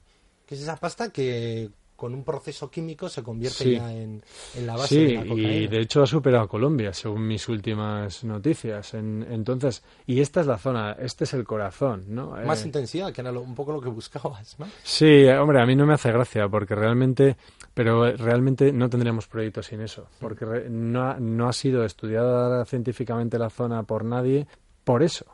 que 0.44 0.54
es 0.54 0.62
esa 0.62 0.76
pasta 0.76 1.10
que 1.10 1.70
con 1.98 2.14
un 2.14 2.22
proceso 2.22 2.70
químico 2.70 3.08
se 3.08 3.24
convierte 3.24 3.72
ya 3.72 3.92
en, 3.92 4.22
la 4.64 4.76
base 4.76 5.00
de 5.00 5.14
la 5.14 5.22
cocaína. 5.22 5.52
y 5.52 5.66
de 5.66 5.80
hecho 5.80 6.00
ha 6.00 6.06
superado 6.06 6.44
a 6.44 6.48
Colombia, 6.48 6.92
según 6.92 7.26
mis 7.26 7.48
últimas 7.48 8.22
noticias. 8.22 8.94
entonces, 8.94 9.82
y 10.06 10.20
esta 10.20 10.42
es 10.42 10.46
la 10.46 10.58
zona, 10.58 10.92
este 10.92 11.24
es 11.24 11.34
el 11.34 11.42
corazón, 11.42 12.04
¿no? 12.06 12.36
Más 12.46 12.62
eh, 12.62 12.66
intensidad, 12.66 13.12
que 13.12 13.20
era 13.20 13.32
un 13.32 13.56
poco 13.56 13.72
lo 13.72 13.80
que 13.80 13.88
buscabas, 13.88 14.60
¿no? 14.60 14.68
Sí, 14.84 15.26
hombre, 15.26 15.60
a 15.60 15.66
mí 15.66 15.74
no 15.74 15.86
me 15.86 15.94
hace 15.94 16.12
gracia, 16.12 16.48
porque 16.48 16.76
realmente, 16.76 17.36
pero 17.74 18.16
realmente 18.16 18.72
no 18.72 18.88
tendríamos 18.88 19.26
proyectos 19.26 19.66
sin 19.66 19.80
eso, 19.80 20.06
porque 20.20 20.46
no, 20.70 21.18
no 21.18 21.48
ha 21.48 21.52
sido 21.52 21.84
estudiada 21.84 22.64
científicamente 22.64 23.40
la 23.40 23.50
zona 23.50 23.82
por 23.82 24.04
nadie 24.04 24.46
por 24.84 25.02
eso. 25.02 25.26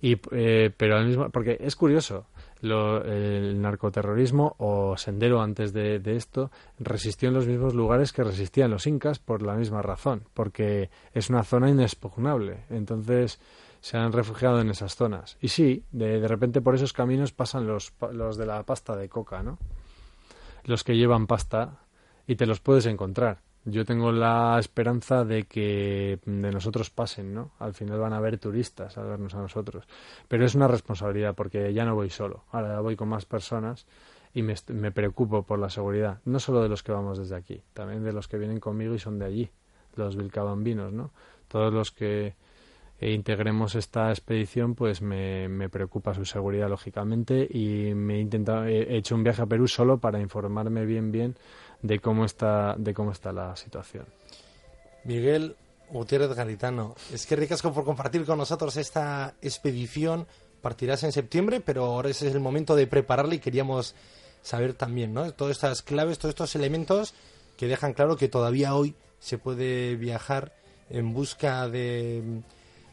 Y, 0.00 0.18
eh, 0.30 0.70
pero 0.76 0.96
al 0.96 1.06
mismo, 1.06 1.30
porque 1.30 1.58
es 1.60 1.74
curioso, 1.74 2.26
el 2.62 3.60
narcoterrorismo 3.60 4.54
o 4.58 4.96
Sendero 4.96 5.40
antes 5.40 5.72
de, 5.72 6.00
esto 6.04 6.50
resistió 6.78 7.28
en 7.28 7.34
los 7.34 7.46
mismos 7.46 7.74
lugares 7.74 8.12
que 8.12 8.24
resistían 8.24 8.70
los 8.70 8.86
incas 8.86 9.18
por 9.18 9.42
la 9.42 9.54
misma 9.54 9.82
razón, 9.82 10.24
porque 10.34 10.90
es 11.12 11.30
una 11.30 11.42
zona 11.42 11.70
inexpugnable. 11.70 12.64
Entonces 12.70 13.40
se 13.80 13.96
han 13.96 14.12
refugiado 14.12 14.60
en 14.60 14.70
esas 14.70 14.94
zonas. 14.94 15.38
Y 15.40 15.48
sí, 15.48 15.84
de, 15.90 16.20
de 16.20 16.28
repente 16.28 16.60
por 16.60 16.74
esos 16.74 16.92
caminos 16.92 17.32
pasan 17.32 17.66
los, 17.66 17.92
los 18.12 18.36
de 18.36 18.46
la 18.46 18.62
pasta 18.64 18.96
de 18.96 19.08
coca, 19.08 19.42
¿no? 19.42 19.58
Los 20.64 20.84
que 20.84 20.96
llevan 20.96 21.26
pasta 21.26 21.78
y 22.26 22.36
te 22.36 22.46
los 22.46 22.60
puedes 22.60 22.86
encontrar 22.86 23.40
yo 23.64 23.84
tengo 23.84 24.10
la 24.12 24.56
esperanza 24.58 25.24
de 25.24 25.44
que 25.44 26.18
de 26.24 26.50
nosotros 26.50 26.90
pasen, 26.90 27.34
¿no? 27.34 27.52
Al 27.58 27.74
final 27.74 27.98
van 27.98 28.12
a 28.12 28.16
haber 28.16 28.38
turistas 28.38 28.96
a 28.96 29.02
vernos 29.02 29.34
a 29.34 29.40
nosotros. 29.40 29.86
Pero 30.28 30.44
es 30.44 30.54
una 30.54 30.68
responsabilidad 30.68 31.34
porque 31.34 31.72
ya 31.72 31.84
no 31.84 31.94
voy 31.94 32.10
solo, 32.10 32.44
ahora 32.50 32.80
voy 32.80 32.96
con 32.96 33.08
más 33.08 33.26
personas 33.26 33.86
y 34.32 34.42
me, 34.42 34.54
me 34.68 34.92
preocupo 34.92 35.42
por 35.42 35.58
la 35.58 35.68
seguridad, 35.68 36.20
no 36.24 36.40
solo 36.40 36.62
de 36.62 36.68
los 36.68 36.82
que 36.82 36.92
vamos 36.92 37.18
desde 37.18 37.36
aquí, 37.36 37.62
también 37.74 38.02
de 38.02 38.12
los 38.12 38.28
que 38.28 38.38
vienen 38.38 38.60
conmigo 38.60 38.94
y 38.94 38.98
son 38.98 39.18
de 39.18 39.26
allí, 39.26 39.50
los 39.96 40.16
vilcabambinos, 40.16 40.92
¿no? 40.92 41.10
Todos 41.48 41.72
los 41.72 41.90
que 41.90 42.34
integremos 43.00 43.74
esta 43.74 44.10
expedición, 44.10 44.74
pues 44.74 45.00
me, 45.00 45.48
me 45.48 45.68
preocupa 45.68 46.14
su 46.14 46.24
seguridad, 46.24 46.68
lógicamente, 46.68 47.48
y 47.50 47.94
me 47.94 48.16
he, 48.16 48.20
intentado, 48.20 48.66
he 48.66 48.96
hecho 48.96 49.14
un 49.14 49.24
viaje 49.24 49.42
a 49.42 49.46
Perú 49.46 49.66
solo 49.66 49.98
para 49.98 50.20
informarme 50.20 50.84
bien, 50.84 51.10
bien 51.10 51.34
de 51.82 51.98
cómo 51.98 52.24
está, 52.24 52.74
de 52.78 52.94
cómo 52.94 53.12
está 53.12 53.32
la 53.32 53.56
situación. 53.56 54.06
Miguel 55.04 55.56
Gutiérrez 55.90 56.34
Garitano, 56.34 56.94
es 57.12 57.26
que 57.26 57.36
ricasco 57.36 57.72
por 57.72 57.84
compartir 57.84 58.24
con 58.24 58.38
nosotros 58.38 58.76
esta 58.76 59.34
expedición. 59.42 60.26
Partirás 60.62 61.02
en 61.04 61.12
septiembre, 61.12 61.60
pero 61.60 61.84
ahora 61.84 62.10
ese 62.10 62.28
es 62.28 62.34
el 62.34 62.40
momento 62.40 62.76
de 62.76 62.86
prepararla 62.86 63.34
y 63.34 63.38
queríamos 63.38 63.94
saber 64.42 64.74
también, 64.74 65.12
¿no? 65.12 65.32
Todas 65.32 65.56
estas 65.56 65.82
claves, 65.82 66.18
todos 66.18 66.30
estos 66.30 66.54
elementos 66.54 67.14
que 67.56 67.66
dejan 67.66 67.92
claro 67.92 68.16
que 68.16 68.28
todavía 68.28 68.74
hoy 68.74 68.94
se 69.18 69.38
puede 69.38 69.96
viajar 69.96 70.52
en 70.88 71.12
busca 71.12 71.68
de 71.68 72.22
mm, 72.24 72.38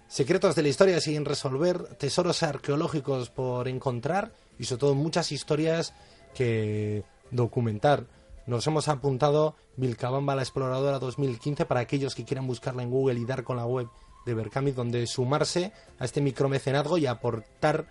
secretos 0.07 0.55
de 0.55 0.61
la 0.61 0.67
historia 0.69 0.99
sin 0.99 1.25
resolver, 1.25 1.95
tesoros 1.95 2.43
arqueológicos 2.43 3.29
por 3.29 3.67
encontrar 3.67 4.31
y 4.59 4.65
sobre 4.65 4.79
todo 4.79 4.95
muchas 4.95 5.31
historias 5.31 5.93
que 6.33 7.03
documentar. 7.31 8.05
Nos 8.47 8.65
hemos 8.65 8.87
apuntado 8.87 9.55
Vilcabamba 9.75 10.33
la 10.33 10.41
Exploradora 10.41 10.99
2015 10.99 11.65
para 11.65 11.81
aquellos 11.81 12.15
que 12.15 12.23
quieran 12.23 12.47
buscarla 12.47 12.81
en 12.81 12.89
Google 12.89 13.19
y 13.19 13.25
dar 13.25 13.43
con 13.43 13.57
la 13.57 13.65
web 13.65 13.89
de 14.25 14.33
Berkamit, 14.33 14.73
donde 14.73 15.05
sumarse 15.05 15.73
a 15.99 16.05
este 16.05 16.21
micromecenazgo 16.21 16.97
y 16.97 17.07
aportar 17.07 17.87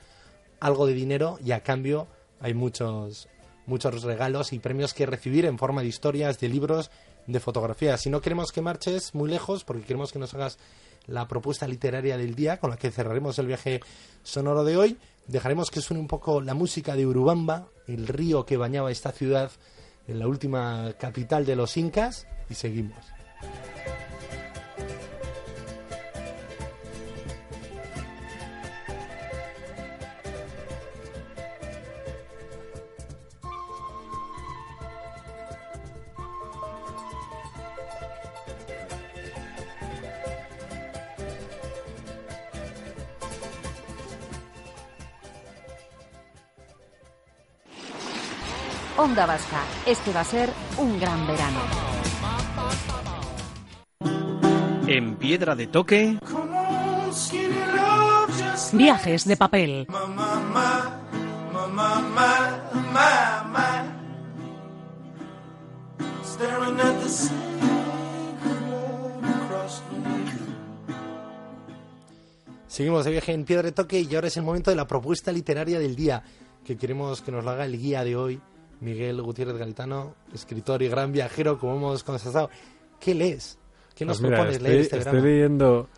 algo 0.58 0.86
de 0.86 0.94
dinero 0.94 1.38
y 1.44 1.52
a 1.52 1.62
cambio 1.62 2.06
hay 2.40 2.54
muchos 2.54 3.28
muchos 3.66 4.02
regalos 4.02 4.54
y 4.54 4.58
premios 4.58 4.94
que 4.94 5.04
recibir 5.04 5.44
en 5.44 5.58
forma 5.58 5.82
de 5.82 5.88
historias, 5.88 6.40
de 6.40 6.48
libros, 6.48 6.90
de 7.26 7.38
fotografías. 7.38 8.00
Si 8.00 8.08
no 8.08 8.22
queremos 8.22 8.50
que 8.50 8.62
marches 8.62 9.14
muy 9.14 9.28
lejos, 9.28 9.62
porque 9.62 9.82
queremos 9.82 10.10
que 10.10 10.18
nos 10.18 10.32
hagas 10.32 10.58
la 11.06 11.28
propuesta 11.28 11.68
literaria 11.68 12.16
del 12.16 12.34
día 12.34 12.60
con 12.60 12.70
la 12.70 12.78
que 12.78 12.90
cerraremos 12.90 13.38
el 13.38 13.46
viaje 13.48 13.80
sonoro 14.22 14.64
de 14.64 14.78
hoy, 14.78 14.96
dejaremos 15.26 15.70
que 15.70 15.82
suene 15.82 16.00
un 16.00 16.08
poco 16.08 16.40
la 16.40 16.54
música 16.54 16.96
de 16.96 17.06
Urubamba, 17.06 17.68
el 17.86 18.08
río 18.08 18.46
que 18.46 18.56
bañaba 18.56 18.90
esta 18.90 19.12
ciudad 19.12 19.50
en 20.08 20.18
la 20.18 20.26
última 20.26 20.92
capital 20.98 21.44
de 21.44 21.56
los 21.56 21.76
incas 21.76 22.26
y 22.48 22.54
seguimos. 22.54 22.96
Onda 49.16 49.32
Vasca. 49.32 49.64
Este 49.86 50.12
va 50.12 50.20
a 50.20 50.24
ser 50.24 50.50
un 50.76 51.00
gran 51.00 51.26
verano. 51.26 51.60
En 54.86 55.16
piedra 55.16 55.56
de 55.56 55.66
toque. 55.68 56.18
Viajes 58.74 59.24
de 59.24 59.36
papel. 59.38 59.86
Seguimos 72.66 73.04
de 73.06 73.10
viaje 73.10 73.32
en 73.32 73.44
Piedra 73.46 73.62
de 73.62 73.72
Toque 73.72 74.00
y 74.00 74.14
ahora 74.14 74.26
es 74.26 74.36
el 74.36 74.42
momento 74.42 74.70
de 74.70 74.76
la 74.76 74.86
propuesta 74.86 75.32
literaria 75.32 75.78
del 75.78 75.96
día, 75.96 76.22
que 76.66 76.76
queremos 76.76 77.22
que 77.22 77.32
nos 77.32 77.42
lo 77.42 77.50
haga 77.52 77.64
el 77.64 77.78
guía 77.78 78.04
de 78.04 78.14
hoy, 78.14 78.42
Miguel 78.80 79.20
Gutiérrez 79.22 79.56
Galitano, 79.56 80.14
escritor 80.34 80.82
y 80.82 80.88
gran 80.88 81.12
viajero, 81.12 81.58
como 81.58 81.76
hemos 81.76 82.04
constatado. 82.04 82.50
¿Qué 83.00 83.14
lees? 83.14 83.58
¿Qué 83.94 84.04
nos 84.04 84.18
Pues 84.18 84.24
mira, 84.24 84.36
propones 84.36 84.56
estoy, 84.56 84.68
leer 84.70 84.80
este 84.82 84.98
estoy 84.98 85.12
verano? 85.20 85.28
leyendo 85.28 85.88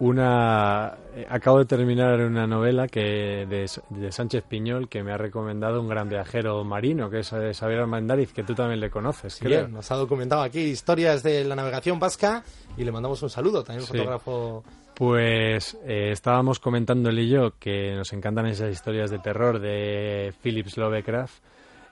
una... 0.00 0.94
eh, 1.14 1.26
Acabo 1.30 1.58
de 1.60 1.64
terminar 1.66 2.20
una 2.20 2.46
novela 2.46 2.88
que 2.88 3.00
de, 3.48 3.70
de 3.90 4.12
Sánchez 4.12 4.44
Piñol 4.48 4.88
que 4.88 5.02
me 5.02 5.12
ha 5.12 5.16
recomendado 5.18 5.80
un 5.80 5.88
gran 5.88 6.08
viajero 6.08 6.64
marino, 6.64 7.08
que 7.10 7.20
es 7.20 7.32
eh, 7.32 7.52
Xavier 7.54 7.80
Armendariz, 7.80 8.32
que 8.32 8.42
tú 8.42 8.54
también 8.54 8.80
le 8.80 8.90
conoces, 8.90 9.36
creo. 9.38 9.60
Bien, 9.62 9.72
nos 9.72 9.90
ha 9.90 9.96
documentado 9.96 10.42
aquí 10.42 10.60
historias 10.60 11.22
de 11.22 11.44
la 11.44 11.54
navegación 11.54 11.98
vasca 11.98 12.42
y 12.76 12.84
le 12.84 12.92
mandamos 12.92 13.22
un 13.22 13.30
saludo, 13.30 13.62
también 13.62 13.82
un 13.82 13.86
Sí. 13.86 13.96
fotógrafo. 13.98 14.64
Pues 14.94 15.76
eh, 15.84 16.10
estábamos 16.12 16.60
comentando 16.60 17.08
él 17.10 17.18
y 17.18 17.28
yo 17.28 17.58
que 17.58 17.94
nos 17.96 18.12
encantan 18.12 18.46
esas 18.46 18.72
historias 18.72 19.10
de 19.10 19.18
terror 19.18 19.58
de 19.58 20.32
Philips 20.42 20.76
Lovecraft 20.76 21.34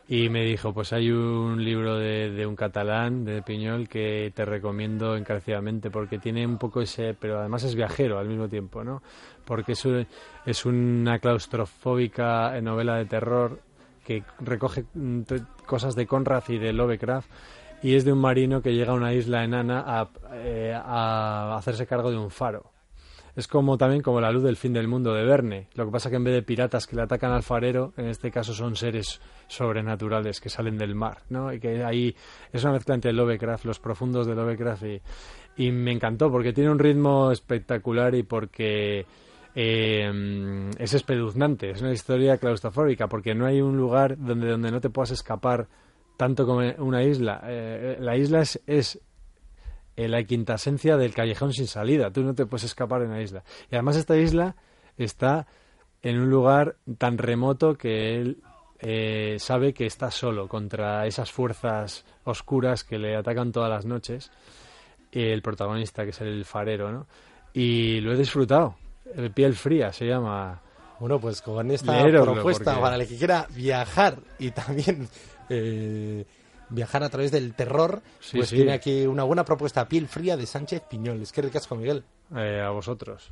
y 0.09 0.29
me 0.29 0.45
dijo, 0.45 0.75
pues 0.75 0.93
hay 0.93 1.11
un 1.11 1.65
libro 1.65 1.97
de, 1.97 2.31
de 2.31 2.47
un 2.47 2.57
catalán, 2.57 3.25
de 3.25 3.41
Piñol, 3.43 3.89
que 3.89 4.33
te 4.35 4.45
recomiendo 4.45 5.17
encarecidamente 5.17 5.91
porque 5.91 6.19
tiene 6.19 6.47
un 6.47 6.59
poco 6.59 6.83
ese, 6.83 7.15
pero 7.19 7.39
además 7.39 7.63
es 7.65 7.75
viajero 7.75 8.19
al 8.19 8.29
mismo 8.29 8.49
tiempo, 8.49 8.85
¿no? 8.85 9.03
Porque 9.45 9.73
es, 9.73 9.85
un- 9.85 10.07
es 10.45 10.67
una 10.67 11.19
claustrofóbica 11.19 12.61
novela 12.61 12.97
de 12.97 13.07
terror 13.07 13.61
que 14.05 14.25
recoge 14.41 14.85
mm, 14.95 15.23
cosas 15.67 15.95
de 15.95 16.07
Conrad 16.07 16.43
y 16.49 16.59
de 16.59 16.73
Lovecraft 16.73 17.31
y 17.83 17.95
es 17.95 18.05
de 18.05 18.13
un 18.13 18.21
marino 18.21 18.61
que 18.63 18.75
llega 18.75 18.93
a 18.93 18.97
una 18.97 19.13
isla 19.15 19.45
enana 19.45 19.83
a, 19.87 20.09
eh, 20.35 20.75
a 20.77 21.57
hacerse 21.57 21.87
cargo 21.87 22.11
de 22.11 22.19
un 22.19 22.31
faro. 22.31 22.72
Es 23.35 23.49
como 23.49 23.79
también 23.79 24.03
como 24.03 24.21
la 24.21 24.31
luz 24.31 24.43
del 24.43 24.57
fin 24.57 24.73
del 24.75 24.89
mundo 24.89 25.15
de 25.15 25.25
Verne. 25.25 25.69
Lo 25.75 25.87
que 25.87 25.93
pasa 25.93 26.11
que 26.11 26.17
en 26.17 26.25
vez 26.25 26.35
de 26.35 26.43
piratas 26.43 26.87
que 26.87 26.97
le 26.97 27.03
atacan 27.03 27.33
al 27.33 27.43
farero, 27.43 27.95
en 27.97 28.09
este 28.09 28.31
caso 28.31 28.53
son 28.53 28.77
seres 28.77 29.21
sobrenaturales 29.49 30.41
que 30.41 30.51
salen 30.51 30.77
del 30.77 30.95
mar, 30.95 31.23
¿no? 31.31 31.53
Y 31.53 31.59
que 31.59 31.83
ahí 31.83 32.15
es 32.53 32.63
una 32.65 32.75
mezcla 32.75 32.95
entre 32.95 33.13
Lovecraft, 33.13 33.65
los 33.65 33.81
profundos 33.81 34.27
de 34.27 34.35
Lovecraft 34.35 34.83
y, 34.85 35.01
y 35.57 35.71
me 35.71 35.93
encantó 35.93 36.31
porque 36.31 36.53
tiene 36.53 36.71
un 36.71 36.79
ritmo 36.79 37.33
espectacular 37.33 38.15
y 38.15 38.23
porque 38.23 39.07
eh, 39.55 40.71
es 40.79 40.95
espeluznante. 40.95 41.71
Es 41.71 41.81
una 41.81 41.93
historia 41.93 42.37
claustrofóbica 42.37 43.09
porque 43.09 43.35
no 43.35 43.47
hay 43.47 43.61
un 43.63 43.77
lugar 43.77 44.19
donde 44.19 44.49
donde 44.49 44.71
no 44.71 44.81
te 44.81 44.91
puedas 44.91 45.11
escapar 45.11 45.69
tanto 46.17 46.47
como 46.47 46.61
una 46.79 47.03
isla. 47.03 47.41
Eh, 47.45 47.97
la 48.01 48.17
isla 48.17 48.43
es, 48.43 48.61
es 48.67 49.01
eh, 49.97 50.09
la 50.09 50.23
quintasencia 50.25 50.97
del 50.97 51.15
callejón 51.15 51.53
sin 51.53 51.67
salida. 51.67 52.11
Tú 52.11 52.23
no 52.23 52.35
te 52.35 52.47
puedes 52.47 52.65
escapar 52.65 53.03
en 53.03 53.11
la 53.11 53.21
isla. 53.23 53.43
Y 53.71 53.75
además 53.75 53.97
esta 53.97 54.17
isla 54.17 54.57
está 54.97 55.47
en 56.03 56.19
un 56.19 56.31
lugar 56.31 56.77
tan 56.99 57.19
remoto 57.19 57.75
que 57.77 58.17
él 58.21 58.43
eh, 58.81 59.37
sabe 59.39 59.73
que 59.73 59.87
está 59.87 60.11
solo 60.11 60.49
contra 60.49 61.07
esas 61.07 61.31
fuerzas 61.31 62.05
oscuras 62.25 62.83
que 62.85 62.99
le 62.99 63.15
atacan 63.17 63.53
todas 63.53 63.71
las 63.71 63.85
noches. 63.85 64.31
El 65.13 65.43
protagonista, 65.43 66.05
que 66.05 66.11
es 66.11 66.21
el 66.23 66.45
farero, 66.45 66.91
¿no? 66.91 67.07
Y 67.53 68.01
lo 68.01 68.13
he 68.13 68.17
disfrutado. 68.17 68.77
El 69.15 69.31
piel 69.31 69.55
fría 69.55 69.93
se 69.93 70.07
llama. 70.07 70.61
Bueno, 70.99 71.19
pues 71.21 71.43
con 71.43 71.71
esta 71.71 71.93
propuesta 72.23 72.73
porque- 72.73 72.81
para 72.81 72.97
el 72.97 73.07
que 73.07 73.17
quiera 73.19 73.47
viajar 73.51 74.19
y 74.39 74.51
también 74.53 75.07
eh, 75.51 76.25
viajar 76.73 77.03
a 77.05 77.09
través 77.09 77.31
del 77.31 77.55
terror, 77.55 78.03
Sí, 78.21 78.39
pues 78.39 78.49
sí. 78.49 78.57
tiene 78.57 78.73
aquí 78.73 79.07
una 79.07 79.23
buena 79.25 79.45
propuesta, 79.45 79.87
Piel 79.89 80.09
Fría 80.09 80.37
de 80.37 80.47
Sánchez 80.47 80.83
Piñol. 80.91 81.23
Es 81.23 81.33
que 81.33 81.43
ricasco, 81.43 81.77
Miguel. 81.77 82.05
eh, 82.35 82.61
a 82.65 82.71
vosotros. 82.71 83.31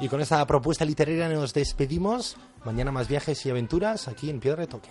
Y 0.00 0.08
con 0.08 0.20
esta 0.20 0.44
propuesta 0.46 0.84
literaria 0.84 1.28
nos 1.28 1.54
despedimos. 1.54 2.36
Mañana 2.64 2.90
más 2.90 3.08
viajes 3.08 3.44
y 3.46 3.50
aventuras 3.50 4.08
aquí 4.08 4.28
en 4.30 4.40
Piedra 4.40 4.62
de 4.62 4.66
Toque. 4.66 4.90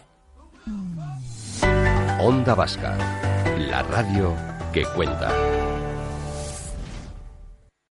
Onda 2.20 2.56
Vasca, 2.56 2.98
la 3.58 3.84
radio 3.84 4.34
que 4.72 4.86
cuenta. 4.96 5.30